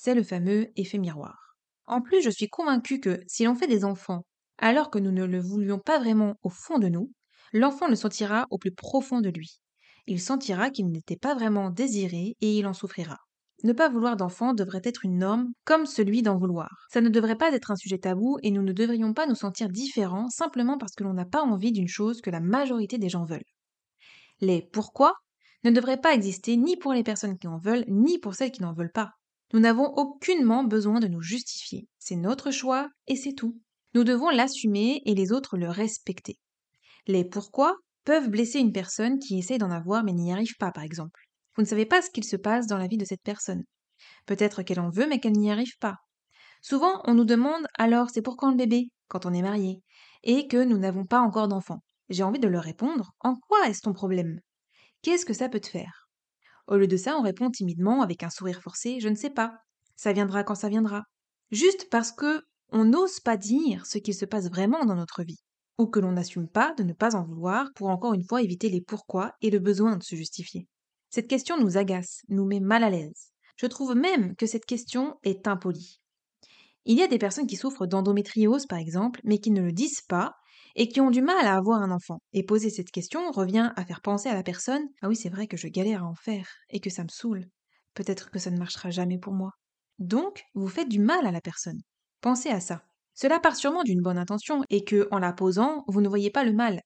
C'est 0.00 0.14
le 0.14 0.22
fameux 0.22 0.68
effet 0.76 0.96
miroir. 0.96 1.56
En 1.86 2.00
plus, 2.00 2.22
je 2.22 2.30
suis 2.30 2.48
convaincue 2.48 3.00
que 3.00 3.20
si 3.26 3.44
l'on 3.44 3.56
fait 3.56 3.66
des 3.66 3.84
enfants 3.84 4.24
alors 4.56 4.90
que 4.90 5.00
nous 5.00 5.10
ne 5.10 5.24
le 5.24 5.40
voulions 5.40 5.80
pas 5.80 5.98
vraiment 5.98 6.36
au 6.44 6.50
fond 6.50 6.78
de 6.78 6.86
nous, 6.86 7.10
l'enfant 7.52 7.88
le 7.88 7.96
sentira 7.96 8.46
au 8.50 8.58
plus 8.58 8.70
profond 8.70 9.20
de 9.20 9.28
lui. 9.28 9.60
Il 10.06 10.20
sentira 10.20 10.70
qu'il 10.70 10.86
n'était 10.86 11.16
pas 11.16 11.34
vraiment 11.34 11.70
désiré 11.70 12.36
et 12.40 12.58
il 12.58 12.68
en 12.68 12.74
souffrira. 12.74 13.16
Ne 13.64 13.72
pas 13.72 13.88
vouloir 13.88 14.16
d'enfant 14.16 14.54
devrait 14.54 14.82
être 14.84 15.04
une 15.04 15.18
norme, 15.18 15.48
comme 15.64 15.84
celui 15.84 16.22
d'en 16.22 16.38
vouloir. 16.38 16.70
Ça 16.92 17.00
ne 17.00 17.08
devrait 17.08 17.36
pas 17.36 17.52
être 17.52 17.72
un 17.72 17.76
sujet 17.76 17.98
tabou 17.98 18.38
et 18.44 18.52
nous 18.52 18.62
ne 18.62 18.72
devrions 18.72 19.14
pas 19.14 19.26
nous 19.26 19.34
sentir 19.34 19.68
différents 19.68 20.30
simplement 20.30 20.78
parce 20.78 20.94
que 20.94 21.02
l'on 21.02 21.14
n'a 21.14 21.26
pas 21.26 21.42
envie 21.42 21.72
d'une 21.72 21.88
chose 21.88 22.20
que 22.20 22.30
la 22.30 22.40
majorité 22.40 22.98
des 22.98 23.08
gens 23.08 23.24
veulent. 23.24 23.42
Les 24.40 24.62
pourquoi 24.62 25.14
ne 25.64 25.72
devraient 25.72 26.00
pas 26.00 26.14
exister 26.14 26.56
ni 26.56 26.76
pour 26.76 26.92
les 26.92 27.02
personnes 27.02 27.36
qui 27.36 27.48
en 27.48 27.58
veulent, 27.58 27.84
ni 27.88 28.18
pour 28.18 28.36
celles 28.36 28.52
qui 28.52 28.62
n'en 28.62 28.72
veulent 28.72 28.92
pas. 28.92 29.17
Nous 29.52 29.60
n'avons 29.60 29.94
aucunement 29.94 30.62
besoin 30.62 31.00
de 31.00 31.08
nous 31.08 31.22
justifier. 31.22 31.88
C'est 31.98 32.16
notre 32.16 32.50
choix 32.50 32.88
et 33.06 33.16
c'est 33.16 33.32
tout. 33.32 33.58
Nous 33.94 34.04
devons 34.04 34.28
l'assumer 34.28 35.00
et 35.06 35.14
les 35.14 35.32
autres 35.32 35.56
le 35.56 35.70
respecter. 35.70 36.38
Les 37.06 37.24
pourquoi 37.24 37.76
peuvent 38.04 38.28
blesser 38.28 38.58
une 38.58 38.72
personne 38.72 39.18
qui 39.18 39.38
essaie 39.38 39.58
d'en 39.58 39.70
avoir 39.70 40.04
mais 40.04 40.12
n'y 40.12 40.32
arrive 40.32 40.56
pas, 40.58 40.70
par 40.70 40.84
exemple. 40.84 41.20
Vous 41.56 41.62
ne 41.62 41.66
savez 41.66 41.86
pas 41.86 42.02
ce 42.02 42.10
qu'il 42.10 42.24
se 42.24 42.36
passe 42.36 42.66
dans 42.66 42.78
la 42.78 42.86
vie 42.86 42.98
de 42.98 43.04
cette 43.04 43.22
personne. 43.22 43.64
Peut-être 44.26 44.62
qu'elle 44.62 44.80
en 44.80 44.90
veut, 44.90 45.06
mais 45.06 45.18
qu'elle 45.18 45.32
n'y 45.32 45.50
arrive 45.50 45.78
pas. 45.80 45.96
Souvent, 46.60 47.00
on 47.04 47.14
nous 47.14 47.24
demande 47.24 47.66
alors 47.78 48.10
c'est 48.10 48.22
pour 48.22 48.36
quand 48.36 48.50
le 48.50 48.56
bébé, 48.56 48.90
quand 49.08 49.26
on 49.26 49.32
est 49.32 49.42
marié, 49.42 49.82
et 50.22 50.46
que 50.46 50.62
nous 50.62 50.78
n'avons 50.78 51.06
pas 51.06 51.20
encore 51.20 51.48
d'enfant. 51.48 51.82
J'ai 52.10 52.22
envie 52.22 52.40
de 52.40 52.48
leur 52.48 52.64
répondre 52.64 53.12
en 53.20 53.36
quoi 53.36 53.68
est-ce 53.68 53.82
ton 53.82 53.92
problème? 53.92 54.40
Qu'est-ce 55.02 55.26
que 55.26 55.34
ça 55.34 55.48
peut 55.48 55.60
te 55.60 55.68
faire? 55.68 56.07
Au 56.68 56.76
lieu 56.76 56.86
de 56.86 56.98
ça, 56.98 57.16
on 57.18 57.22
répond 57.22 57.50
timidement, 57.50 58.02
avec 58.02 58.22
un 58.22 58.30
sourire 58.30 58.60
forcé 58.60 59.00
Je 59.00 59.08
ne 59.08 59.14
sais 59.14 59.30
pas. 59.30 59.58
Ça 59.96 60.12
viendra 60.12 60.44
quand 60.44 60.54
ça 60.54 60.68
viendra. 60.68 61.04
Juste 61.50 61.88
parce 61.90 62.12
que 62.12 62.42
on 62.70 62.84
n'ose 62.84 63.20
pas 63.20 63.38
dire 63.38 63.86
ce 63.86 63.96
qu'il 63.96 64.14
se 64.14 64.26
passe 64.26 64.50
vraiment 64.50 64.84
dans 64.84 64.94
notre 64.94 65.22
vie, 65.22 65.40
ou 65.78 65.86
que 65.86 65.98
l'on 65.98 66.12
n'assume 66.12 66.46
pas 66.46 66.74
de 66.74 66.82
ne 66.82 66.92
pas 66.92 67.16
en 67.16 67.24
vouloir 67.24 67.70
pour 67.74 67.88
encore 67.88 68.12
une 68.12 68.22
fois 68.22 68.42
éviter 68.42 68.68
les 68.68 68.82
pourquoi 68.82 69.32
et 69.40 69.48
le 69.48 69.58
besoin 69.58 69.96
de 69.96 70.02
se 70.02 70.14
justifier. 70.14 70.68
Cette 71.08 71.28
question 71.28 71.58
nous 71.58 71.78
agace, 71.78 72.20
nous 72.28 72.44
met 72.44 72.60
mal 72.60 72.84
à 72.84 72.90
l'aise. 72.90 73.32
Je 73.56 73.66
trouve 73.66 73.94
même 73.94 74.36
que 74.36 74.46
cette 74.46 74.66
question 74.66 75.16
est 75.22 75.48
impolie. 75.48 76.02
Il 76.84 76.98
y 76.98 77.02
a 77.02 77.08
des 77.08 77.18
personnes 77.18 77.46
qui 77.46 77.56
souffrent 77.56 77.86
d'endométriose, 77.86 78.66
par 78.66 78.78
exemple, 78.78 79.20
mais 79.24 79.38
qui 79.38 79.50
ne 79.50 79.62
le 79.62 79.72
disent 79.72 80.02
pas 80.02 80.34
et 80.76 80.88
qui 80.88 81.00
ont 81.00 81.10
du 81.10 81.22
mal 81.22 81.46
à 81.46 81.56
avoir 81.56 81.82
un 81.82 81.90
enfant. 81.90 82.20
Et 82.32 82.42
poser 82.42 82.70
cette 82.70 82.90
question 82.90 83.30
revient 83.30 83.72
à 83.76 83.84
faire 83.84 84.00
penser 84.00 84.28
à 84.28 84.34
la 84.34 84.42
personne 84.42 84.86
Ah 85.02 85.08
oui, 85.08 85.16
c'est 85.16 85.28
vrai 85.28 85.46
que 85.46 85.56
je 85.56 85.68
galère 85.68 86.02
à 86.02 86.06
en 86.06 86.14
faire 86.14 86.48
et 86.70 86.80
que 86.80 86.90
ça 86.90 87.02
me 87.02 87.08
saoule. 87.08 87.46
Peut-être 87.94 88.30
que 88.30 88.38
ça 88.38 88.50
ne 88.50 88.58
marchera 88.58 88.90
jamais 88.90 89.18
pour 89.18 89.32
moi. 89.32 89.52
Donc, 89.98 90.44
vous 90.54 90.68
faites 90.68 90.88
du 90.88 91.00
mal 91.00 91.26
à 91.26 91.32
la 91.32 91.40
personne. 91.40 91.80
Pensez 92.20 92.50
à 92.50 92.60
ça. 92.60 92.82
Cela 93.14 93.40
part 93.40 93.56
sûrement 93.56 93.82
d'une 93.82 94.02
bonne 94.02 94.18
intention 94.18 94.62
et 94.70 94.84
que, 94.84 95.08
en 95.10 95.18
la 95.18 95.32
posant, 95.32 95.84
vous 95.88 96.00
ne 96.00 96.08
voyez 96.08 96.30
pas 96.30 96.44
le 96.44 96.52
mal. 96.52 96.80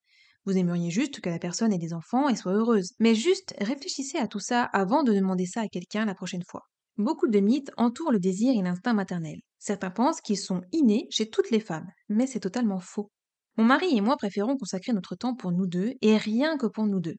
Vous 0.44 0.56
aimeriez 0.56 0.90
juste 0.90 1.20
que 1.20 1.30
la 1.30 1.38
personne 1.38 1.72
ait 1.72 1.78
des 1.78 1.92
enfants 1.92 2.28
et 2.28 2.36
soit 2.36 2.54
heureuse. 2.54 2.94
Mais 2.98 3.14
juste 3.14 3.54
réfléchissez 3.60 4.18
à 4.18 4.26
tout 4.26 4.40
ça 4.40 4.64
avant 4.64 5.02
de 5.02 5.12
demander 5.12 5.46
ça 5.46 5.60
à 5.60 5.68
quelqu'un 5.68 6.04
la 6.04 6.14
prochaine 6.14 6.42
fois. 6.48 6.62
Beaucoup 6.96 7.28
de 7.28 7.38
mythes 7.38 7.70
entourent 7.76 8.12
le 8.12 8.18
désir 8.18 8.52
et 8.58 8.62
l'instinct 8.62 8.92
maternel. 8.92 9.40
Certains 9.58 9.90
pensent 9.90 10.20
qu'ils 10.20 10.38
sont 10.38 10.62
innés 10.72 11.06
chez 11.10 11.30
toutes 11.30 11.50
les 11.50 11.60
femmes, 11.60 11.88
mais 12.08 12.26
c'est 12.26 12.40
totalement 12.40 12.80
faux. 12.80 13.10
Mon 13.56 13.64
mari 13.64 13.96
et 13.96 14.00
moi 14.00 14.16
préférons 14.16 14.56
consacrer 14.56 14.92
notre 14.92 15.14
temps 15.14 15.34
pour 15.34 15.52
nous 15.52 15.66
deux 15.66 15.92
et 16.00 16.16
rien 16.16 16.56
que 16.56 16.66
pour 16.66 16.86
nous 16.86 17.00
deux. 17.00 17.16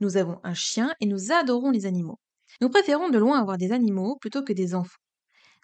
Nous 0.00 0.16
avons 0.16 0.38
un 0.44 0.54
chien 0.54 0.94
et 1.00 1.06
nous 1.06 1.32
adorons 1.32 1.70
les 1.70 1.86
animaux. 1.86 2.18
Nous 2.60 2.68
préférons 2.68 3.08
de 3.08 3.18
loin 3.18 3.40
avoir 3.40 3.58
des 3.58 3.72
animaux 3.72 4.16
plutôt 4.20 4.42
que 4.42 4.52
des 4.52 4.74
enfants. 4.74 4.98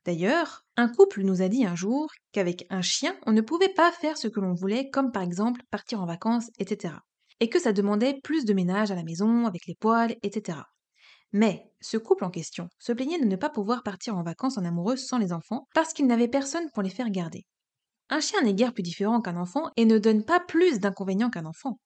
D'ailleurs, 0.04 0.64
un 0.76 0.88
couple 0.88 1.22
nous 1.22 1.42
a 1.42 1.48
dit 1.48 1.64
un 1.64 1.74
jour 1.74 2.10
qu'avec 2.32 2.64
un 2.70 2.82
chien, 2.82 3.16
on 3.26 3.32
ne 3.32 3.40
pouvait 3.40 3.68
pas 3.68 3.92
faire 3.92 4.16
ce 4.16 4.28
que 4.28 4.40
l'on 4.40 4.54
voulait, 4.54 4.90
comme 4.90 5.12
par 5.12 5.22
exemple 5.22 5.62
partir 5.70 6.00
en 6.00 6.06
vacances, 6.06 6.50
etc. 6.58 6.94
Et 7.40 7.48
que 7.48 7.60
ça 7.60 7.72
demandait 7.72 8.18
plus 8.22 8.44
de 8.44 8.54
ménage 8.54 8.90
à 8.90 8.94
la 8.94 9.04
maison, 9.04 9.46
avec 9.46 9.66
les 9.66 9.74
poils, 9.74 10.16
etc. 10.22 10.58
Mais 11.32 11.70
ce 11.80 11.98
couple 11.98 12.24
en 12.24 12.30
question 12.30 12.68
se 12.78 12.92
plaignait 12.92 13.20
de 13.20 13.26
ne 13.26 13.36
pas 13.36 13.50
pouvoir 13.50 13.82
partir 13.82 14.16
en 14.16 14.22
vacances 14.22 14.56
en 14.56 14.64
amoureux 14.64 14.96
sans 14.96 15.18
les 15.18 15.32
enfants, 15.32 15.66
parce 15.74 15.92
qu'il 15.92 16.06
n'avait 16.06 16.28
personne 16.28 16.70
pour 16.72 16.82
les 16.82 16.90
faire 16.90 17.10
garder. 17.10 17.44
Un 18.10 18.20
chien 18.20 18.40
n'est 18.42 18.54
guère 18.54 18.72
plus 18.72 18.82
différent 18.82 19.20
qu'un 19.20 19.36
enfant 19.36 19.70
et 19.76 19.84
ne 19.84 19.98
donne 19.98 20.24
pas 20.24 20.40
plus 20.40 20.80
d'inconvénients 20.80 21.30
qu'un 21.30 21.46
enfant. 21.46 21.78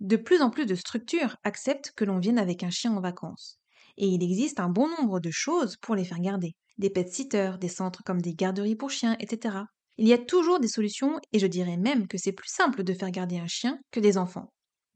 De 0.00 0.16
plus 0.16 0.40
en 0.40 0.50
plus 0.50 0.66
de 0.66 0.74
structures 0.74 1.36
acceptent 1.44 1.92
que 1.94 2.04
l'on 2.04 2.18
vienne 2.18 2.38
avec 2.38 2.62
un 2.62 2.70
chien 2.70 2.92
en 2.96 3.00
vacances. 3.00 3.58
Et 3.98 4.06
il 4.06 4.22
existe 4.22 4.60
un 4.60 4.70
bon 4.70 4.88
nombre 4.88 5.20
de 5.20 5.30
choses 5.30 5.76
pour 5.76 5.94
les 5.94 6.04
faire 6.04 6.20
garder 6.20 6.54
des 6.80 6.90
pet 6.90 7.06
sitters, 7.12 7.58
des 7.60 7.68
centres 7.68 8.02
comme 8.04 8.22
des 8.22 8.34
garderies 8.34 8.74
pour 8.74 8.90
chiens, 8.90 9.14
etc. 9.20 9.58
Il 9.98 10.08
y 10.08 10.14
a 10.14 10.18
toujours 10.18 10.58
des 10.58 10.68
solutions 10.68 11.20
et 11.32 11.38
je 11.38 11.46
dirais 11.46 11.76
même 11.76 12.08
que 12.08 12.16
c'est 12.16 12.32
plus 12.32 12.48
simple 12.48 12.82
de 12.82 12.94
faire 12.94 13.10
garder 13.10 13.38
un 13.38 13.46
chien 13.46 13.78
que 13.90 14.00
des 14.00 14.16
enfants. 14.16 14.50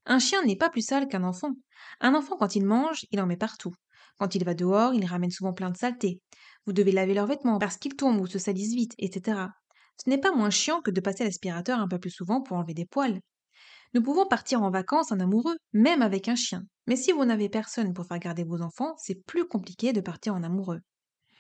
Un 0.06 0.18
chien 0.18 0.42
n'est 0.44 0.56
pas 0.56 0.70
plus 0.70 0.84
sale 0.84 1.08
qu'un 1.08 1.24
enfant. 1.24 1.52
Un 2.00 2.14
enfant, 2.14 2.36
quand 2.38 2.56
il 2.56 2.64
mange, 2.64 3.04
il 3.10 3.20
en 3.20 3.26
met 3.26 3.36
partout. 3.36 3.74
Quand 4.18 4.34
il 4.34 4.44
va 4.44 4.54
dehors, 4.54 4.94
il 4.94 5.04
ramène 5.04 5.30
souvent 5.30 5.52
plein 5.52 5.70
de 5.70 5.76
saletés. 5.76 6.20
Vous 6.64 6.72
devez 6.72 6.92
laver 6.92 7.12
leurs 7.12 7.26
vêtements 7.26 7.58
parce 7.58 7.76
qu'ils 7.76 7.96
tombent 7.96 8.20
ou 8.20 8.26
se 8.26 8.38
salissent 8.38 8.74
vite, 8.74 8.94
etc. 8.98 9.48
Ce 10.02 10.10
n'est 10.10 10.18
pas 10.18 10.32
moins 10.32 10.50
chiant 10.50 10.80
que 10.80 10.90
de 10.90 11.00
passer 11.00 11.24
l'aspirateur 11.24 11.78
un 11.78 11.88
peu 11.88 11.98
plus 11.98 12.10
souvent 12.10 12.42
pour 12.42 12.56
enlever 12.56 12.74
des 12.74 12.86
poils. 12.86 13.20
Nous 13.94 14.02
pouvons 14.02 14.26
partir 14.26 14.62
en 14.62 14.70
vacances 14.70 15.12
en 15.12 15.20
amoureux, 15.20 15.56
même 15.72 16.02
avec 16.02 16.28
un 16.28 16.34
chien. 16.34 16.64
Mais 16.86 16.96
si 16.96 17.12
vous 17.12 17.24
n'avez 17.24 17.48
personne 17.48 17.94
pour 17.94 18.06
faire 18.06 18.18
garder 18.18 18.44
vos 18.44 18.60
enfants, 18.60 18.94
c'est 18.98 19.24
plus 19.24 19.46
compliqué 19.46 19.92
de 19.92 20.00
partir 20.00 20.34
en 20.34 20.42
amoureux. 20.42 20.80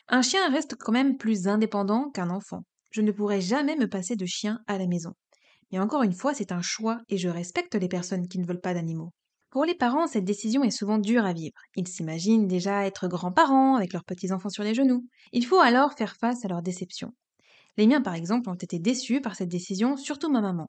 Un 0.08 0.22
chien 0.22 0.48
reste 0.50 0.76
quand 0.76 0.92
même 0.92 1.16
plus 1.16 1.48
indépendant 1.48 2.10
qu'un 2.10 2.30
enfant. 2.30 2.62
Je 2.90 3.00
ne 3.00 3.10
pourrais 3.10 3.40
jamais 3.40 3.74
me 3.76 3.88
passer 3.88 4.14
de 4.14 4.26
chien 4.26 4.60
à 4.66 4.78
la 4.78 4.86
maison. 4.86 5.14
Mais 5.72 5.80
encore 5.80 6.04
une 6.04 6.12
fois, 6.12 6.34
c'est 6.34 6.52
un 6.52 6.62
choix 6.62 7.00
et 7.08 7.18
je 7.18 7.28
respecte 7.28 7.74
les 7.74 7.88
personnes 7.88 8.28
qui 8.28 8.38
ne 8.38 8.46
veulent 8.46 8.60
pas 8.60 8.74
d'animaux. 8.74 9.12
Pour 9.50 9.64
les 9.64 9.74
parents, 9.74 10.06
cette 10.06 10.24
décision 10.24 10.62
est 10.62 10.70
souvent 10.70 10.98
dure 10.98 11.24
à 11.24 11.32
vivre. 11.32 11.56
Ils 11.74 11.88
s'imaginent 11.88 12.46
déjà 12.46 12.86
être 12.86 13.08
grands-parents 13.08 13.76
avec 13.76 13.92
leurs 13.92 14.04
petits-enfants 14.04 14.48
sur 14.48 14.62
les 14.62 14.74
genoux. 14.74 15.04
Il 15.32 15.46
faut 15.46 15.60
alors 15.60 15.94
faire 15.94 16.16
face 16.16 16.44
à 16.44 16.48
leur 16.48 16.62
déception. 16.62 17.12
Les 17.76 17.86
miens, 17.86 18.00
par 18.00 18.14
exemple, 18.14 18.48
ont 18.48 18.54
été 18.54 18.78
déçus 18.78 19.20
par 19.20 19.36
cette 19.36 19.48
décision, 19.48 19.96
surtout 19.96 20.30
ma 20.30 20.40
maman. 20.40 20.66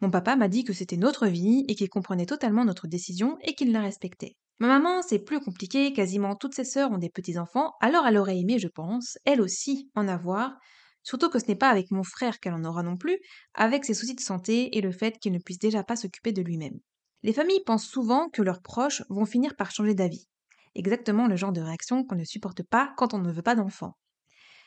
Mon 0.00 0.10
papa 0.10 0.36
m'a 0.36 0.48
dit 0.48 0.64
que 0.64 0.72
c'était 0.72 0.96
notre 0.96 1.26
vie 1.26 1.64
et 1.68 1.74
qu'il 1.74 1.88
comprenait 1.88 2.26
totalement 2.26 2.64
notre 2.64 2.86
décision 2.86 3.38
et 3.42 3.54
qu'il 3.54 3.72
la 3.72 3.80
respectait. 3.80 4.36
Ma 4.58 4.68
maman, 4.68 5.02
c'est 5.02 5.18
plus 5.18 5.40
compliqué, 5.40 5.92
quasiment 5.92 6.36
toutes 6.36 6.54
ses 6.54 6.64
sœurs 6.64 6.90
ont 6.90 6.98
des 6.98 7.10
petits-enfants, 7.10 7.72
alors 7.80 8.06
elle 8.06 8.18
aurait 8.18 8.38
aimé, 8.38 8.58
je 8.58 8.68
pense, 8.68 9.18
elle 9.24 9.40
aussi, 9.40 9.90
en 9.94 10.08
avoir, 10.08 10.58
Surtout 11.06 11.30
que 11.30 11.38
ce 11.38 11.46
n'est 11.46 11.54
pas 11.54 11.70
avec 11.70 11.92
mon 11.92 12.02
frère 12.02 12.40
qu'elle 12.40 12.54
en 12.54 12.64
aura 12.64 12.82
non 12.82 12.96
plus, 12.96 13.20
avec 13.54 13.84
ses 13.84 13.94
soucis 13.94 14.16
de 14.16 14.20
santé 14.20 14.76
et 14.76 14.80
le 14.80 14.90
fait 14.90 15.20
qu'il 15.20 15.32
ne 15.32 15.38
puisse 15.38 15.60
déjà 15.60 15.84
pas 15.84 15.94
s'occuper 15.94 16.32
de 16.32 16.42
lui-même. 16.42 16.80
Les 17.22 17.32
familles 17.32 17.62
pensent 17.64 17.86
souvent 17.86 18.28
que 18.28 18.42
leurs 18.42 18.60
proches 18.60 19.04
vont 19.08 19.24
finir 19.24 19.54
par 19.54 19.70
changer 19.70 19.94
d'avis. 19.94 20.26
Exactement 20.74 21.28
le 21.28 21.36
genre 21.36 21.52
de 21.52 21.60
réaction 21.60 22.04
qu'on 22.04 22.16
ne 22.16 22.24
supporte 22.24 22.64
pas 22.64 22.92
quand 22.96 23.14
on 23.14 23.18
ne 23.18 23.30
veut 23.30 23.42
pas 23.42 23.54
d'enfant. 23.54 23.92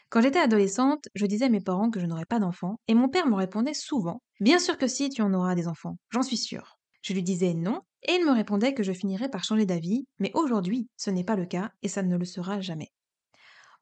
Quand 0.10 0.22
j'étais 0.22 0.39
adolescente, 0.39 1.08
je 1.13 1.28
disais 1.28 1.45
à 1.45 1.50
mes 1.50 1.62
parents 1.62 1.91
que 1.91 2.00
je 2.00 2.08
n'aurais 2.08 2.26
pas 2.26 2.39
d'enfants, 2.39 2.80
et 2.88 2.95
mon 2.95 3.10
père 3.10 3.28
me 3.28 3.36
répondait 3.36 3.76
souvent 3.76 4.22
Bien 4.39 4.58
sûr 4.58 4.78
que 4.78 4.88
si, 4.88 5.10
tu 5.10 5.22
en 5.22 5.34
auras 5.34 5.54
des 5.54 5.67
enfants, 5.67 5.98
j'en 6.10 6.24
suis 6.24 6.38
sûre. 6.38 6.80
Je 7.04 7.13
lui 7.13 7.22
disais 7.22 7.54
non, 7.54 7.82
et 8.08 8.13
il 8.13 8.26
me 8.26 8.32
répondait 8.32 8.74
que 8.74 8.82
je 8.82 8.91
finirais 8.91 9.30
par 9.30 9.43
changer 9.43 9.67
d'avis, 9.67 10.06
mais 10.17 10.32
aujourd'hui, 10.34 10.89
ce 10.98 11.12
n'est 11.12 11.24
pas 11.24 11.36
le 11.36 11.45
cas, 11.45 11.72
et 11.84 11.88
ça 11.88 12.02
ne 12.02 12.17
le 12.17 12.26
sera 12.26 12.60
jamais. 12.60 12.89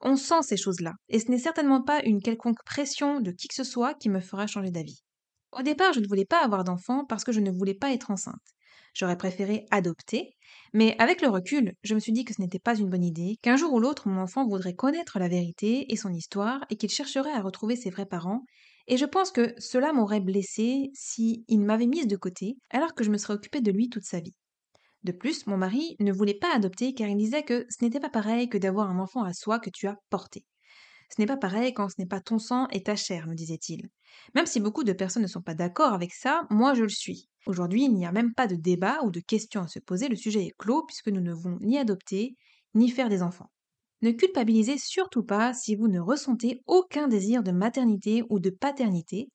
On 0.02 0.18
sent 0.18 0.42
ces 0.42 0.58
choses-là, 0.58 0.94
et 1.08 1.20
ce 1.20 1.32
n'est 1.32 1.40
certainement 1.40 1.82
pas 1.82 2.04
une 2.04 2.22
quelconque 2.22 2.64
pression 2.66 3.22
de 3.22 3.32
qui 3.32 3.48
que 3.48 3.56
ce 3.56 3.64
soit 3.64 3.94
qui 3.94 4.10
me 4.10 4.20
fera 4.20 4.48
changer 4.48 4.70
d'avis. 4.70 5.04
Au 5.54 5.62
départ, 5.62 5.94
je 5.94 6.02
ne 6.02 6.08
voulais 6.08 6.26
pas 6.26 6.44
avoir 6.44 6.66
d'enfants 6.66 7.06
parce 7.06 7.24
que 7.24 7.32
je 7.32 7.40
ne 7.40 7.52
voulais 7.52 7.74
pas 7.74 7.94
être 7.94 8.12
enceinte. 8.12 8.36
J'aurais 8.94 9.18
préféré 9.18 9.66
adopter, 9.72 10.36
mais 10.78 10.96
avec 11.00 11.24
le 11.24 11.28
recul, 11.30 11.74
je 11.82 11.96
me 11.96 12.00
suis 12.00 12.12
dit 12.12 12.24
que 12.24 12.36
ce 12.36 12.40
n'était 12.40 12.60
pas 12.60 12.78
une 12.78 12.92
bonne 12.92 13.04
idée, 13.04 13.40
qu'un 13.42 13.56
jour 13.56 13.74
ou 13.74 13.80
l'autre 13.80 14.08
mon 14.08 14.22
enfant 14.22 14.46
voudrait 14.46 14.76
connaître 14.76 15.18
la 15.18 15.28
vérité 15.28 15.92
et 15.92 15.96
son 15.96 16.14
histoire 16.14 16.64
et 16.70 16.76
qu'il 16.78 16.92
chercherait 16.92 17.34
à 17.34 17.42
retrouver 17.42 17.76
ses 17.76 17.90
vrais 17.90 18.06
parents, 18.06 18.44
et 18.86 18.96
je 18.96 19.06
pense 19.06 19.32
que 19.32 19.56
cela 19.58 19.92
m'aurait 19.92 20.20
blessée 20.20 20.92
si 20.94 21.44
il 21.48 21.62
m'avait 21.62 21.88
mise 21.88 22.06
de 22.06 22.16
côté 22.16 22.58
alors 22.70 22.94
que 22.94 23.04
je 23.04 23.10
me 23.10 23.18
serais 23.18 23.34
occupée 23.34 23.62
de 23.62 23.72
lui 23.72 23.90
toute 23.90 24.04
sa 24.04 24.20
vie. 24.20 24.36
De 25.02 25.12
plus, 25.12 25.48
mon 25.48 25.58
mari 25.58 25.96
ne 26.00 26.14
voulait 26.14 26.38
pas 26.38 26.56
adopter 26.56 26.94
car 26.94 27.08
il 27.08 27.18
disait 27.18 27.42
que 27.42 27.66
ce 27.72 27.84
n'était 27.84 28.00
pas 28.00 28.12
pareil 28.12 28.48
que 28.48 28.60
d'avoir 28.60 28.92
un 28.92 29.00
enfant 29.00 29.24
à 29.24 29.34
soi 29.34 29.58
que 29.58 29.72
tu 29.72 29.88
as 29.88 29.98
porté. 30.12 30.46
Ce 31.10 31.20
n'est 31.20 31.26
pas 31.26 31.38
pareil 31.38 31.74
quand 31.74 31.90
ce 31.90 31.96
n'est 31.98 32.08
pas 32.08 32.22
ton 32.22 32.38
sang 32.38 32.68
et 32.72 32.84
ta 32.84 32.96
chair, 32.96 33.26
me 33.26 33.34
disait-il. 33.34 33.90
Même 34.36 34.46
si 34.46 34.60
beaucoup 34.60 34.84
de 34.84 34.94
personnes 34.94 35.24
ne 35.24 35.28
sont 35.28 35.42
pas 35.42 35.56
d'accord 35.56 35.94
avec 35.94 36.14
ça, 36.14 36.46
moi 36.52 36.76
je 36.76 36.84
le 36.84 36.90
suis. 36.90 37.30
Aujourd'hui, 37.48 37.86
il 37.86 37.94
n'y 37.94 38.06
a 38.06 38.12
même 38.12 38.34
pas 38.34 38.46
de 38.46 38.56
débat 38.56 39.00
ou 39.04 39.10
de 39.10 39.22
questions 39.22 39.62
à 39.62 39.68
se 39.68 39.80
poser, 39.80 40.10
le 40.10 40.18
sujet 40.18 40.46
est 40.46 40.54
clos 40.58 40.84
puisque 40.86 41.08
nous 41.08 41.22
ne 41.22 41.34
voulons 41.34 41.58
ni 41.62 41.78
adopter, 41.78 42.36
ni 42.76 42.90
faire 42.90 43.08
des 43.08 43.24
enfants. 43.24 43.50
Ne 44.02 44.12
culpabilisez 44.12 44.78
surtout 44.78 45.24
pas 45.24 45.54
si 45.54 45.76
vous 45.76 45.88
ne 45.88 46.00
ressentez 46.00 46.62
aucun 46.68 47.08
désir 47.08 47.44
de 47.44 47.52
maternité 47.52 48.22
ou 48.30 48.40
de 48.40 48.50
paternité. 48.50 49.30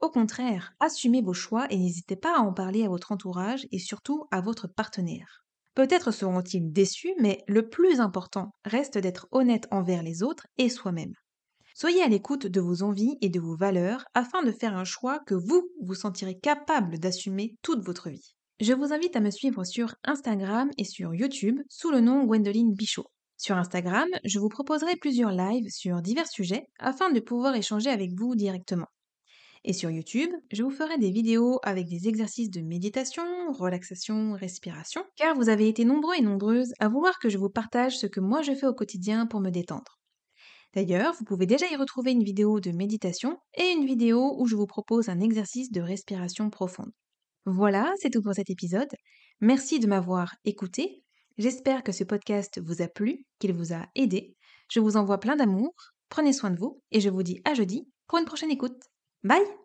Au 0.00 0.08
contraire, 0.08 0.74
assumez 0.78 1.22
vos 1.22 1.34
choix 1.34 1.66
et 1.70 1.76
n'hésitez 1.76 2.14
pas 2.16 2.38
à 2.38 2.40
en 2.40 2.52
parler 2.52 2.84
à 2.84 2.88
votre 2.88 3.10
entourage 3.10 3.66
et 3.72 3.80
surtout 3.80 4.26
à 4.30 4.40
votre 4.40 4.68
partenaire. 4.68 5.44
Peut-être 5.74 6.12
seront-ils 6.12 6.72
déçus, 6.72 7.14
mais 7.20 7.42
le 7.48 7.68
plus 7.68 8.00
important 8.00 8.52
reste 8.64 8.96
d'être 8.96 9.26
honnête 9.32 9.66
envers 9.72 10.04
les 10.04 10.22
autres 10.22 10.46
et 10.56 10.68
soi-même. 10.68 11.14
Soyez 11.78 12.00
à 12.00 12.08
l'écoute 12.08 12.46
de 12.46 12.58
vos 12.62 12.82
envies 12.82 13.18
et 13.20 13.28
de 13.28 13.38
vos 13.38 13.54
valeurs 13.54 14.06
afin 14.14 14.42
de 14.42 14.50
faire 14.50 14.74
un 14.78 14.84
choix 14.84 15.18
que 15.26 15.34
vous 15.34 15.68
vous 15.82 15.94
sentirez 15.94 16.38
capable 16.38 16.98
d'assumer 16.98 17.54
toute 17.60 17.84
votre 17.84 18.08
vie. 18.08 18.34
Je 18.60 18.72
vous 18.72 18.94
invite 18.94 19.14
à 19.14 19.20
me 19.20 19.28
suivre 19.28 19.62
sur 19.62 19.94
Instagram 20.02 20.70
et 20.78 20.84
sur 20.84 21.14
YouTube 21.14 21.60
sous 21.68 21.90
le 21.90 22.00
nom 22.00 22.24
Gwendoline 22.24 22.72
Bichot. 22.72 23.04
Sur 23.36 23.58
Instagram, 23.58 24.08
je 24.24 24.38
vous 24.38 24.48
proposerai 24.48 24.96
plusieurs 24.96 25.32
lives 25.32 25.68
sur 25.68 26.00
divers 26.00 26.28
sujets 26.28 26.70
afin 26.78 27.12
de 27.12 27.20
pouvoir 27.20 27.54
échanger 27.54 27.90
avec 27.90 28.12
vous 28.16 28.36
directement. 28.36 28.88
Et 29.62 29.74
sur 29.74 29.90
YouTube, 29.90 30.30
je 30.50 30.62
vous 30.62 30.70
ferai 30.70 30.96
des 30.96 31.10
vidéos 31.10 31.60
avec 31.62 31.88
des 31.88 32.08
exercices 32.08 32.50
de 32.50 32.62
méditation, 32.62 33.52
relaxation, 33.52 34.32
respiration, 34.32 35.04
car 35.14 35.36
vous 35.36 35.50
avez 35.50 35.68
été 35.68 35.84
nombreux 35.84 36.14
et 36.14 36.22
nombreuses 36.22 36.72
à 36.78 36.88
vouloir 36.88 37.18
que 37.18 37.28
je 37.28 37.36
vous 37.36 37.50
partage 37.50 37.98
ce 37.98 38.06
que 38.06 38.20
moi 38.20 38.40
je 38.40 38.54
fais 38.54 38.66
au 38.66 38.72
quotidien 38.72 39.26
pour 39.26 39.40
me 39.40 39.50
détendre. 39.50 39.96
D'ailleurs, 40.76 41.14
vous 41.18 41.24
pouvez 41.24 41.46
déjà 41.46 41.66
y 41.68 41.74
retrouver 41.74 42.10
une 42.12 42.22
vidéo 42.22 42.60
de 42.60 42.70
méditation 42.70 43.38
et 43.54 43.70
une 43.70 43.86
vidéo 43.86 44.36
où 44.38 44.46
je 44.46 44.56
vous 44.56 44.66
propose 44.66 45.08
un 45.08 45.20
exercice 45.20 45.72
de 45.72 45.80
respiration 45.80 46.50
profonde. 46.50 46.92
Voilà, 47.46 47.94
c'est 47.98 48.10
tout 48.10 48.20
pour 48.20 48.34
cet 48.34 48.50
épisode. 48.50 48.90
Merci 49.40 49.80
de 49.80 49.86
m'avoir 49.86 50.34
écouté. 50.44 51.02
J'espère 51.38 51.82
que 51.82 51.92
ce 51.92 52.04
podcast 52.04 52.60
vous 52.62 52.82
a 52.82 52.88
plu, 52.88 53.24
qu'il 53.38 53.54
vous 53.54 53.72
a 53.72 53.86
aidé. 53.94 54.36
Je 54.70 54.80
vous 54.80 54.98
envoie 54.98 55.18
plein 55.18 55.36
d'amour, 55.36 55.72
prenez 56.10 56.34
soin 56.34 56.50
de 56.50 56.58
vous 56.58 56.82
et 56.92 57.00
je 57.00 57.08
vous 57.08 57.22
dis 57.22 57.40
à 57.46 57.54
jeudi 57.54 57.88
pour 58.06 58.18
une 58.18 58.26
prochaine 58.26 58.50
écoute. 58.50 58.82
Bye 59.24 59.46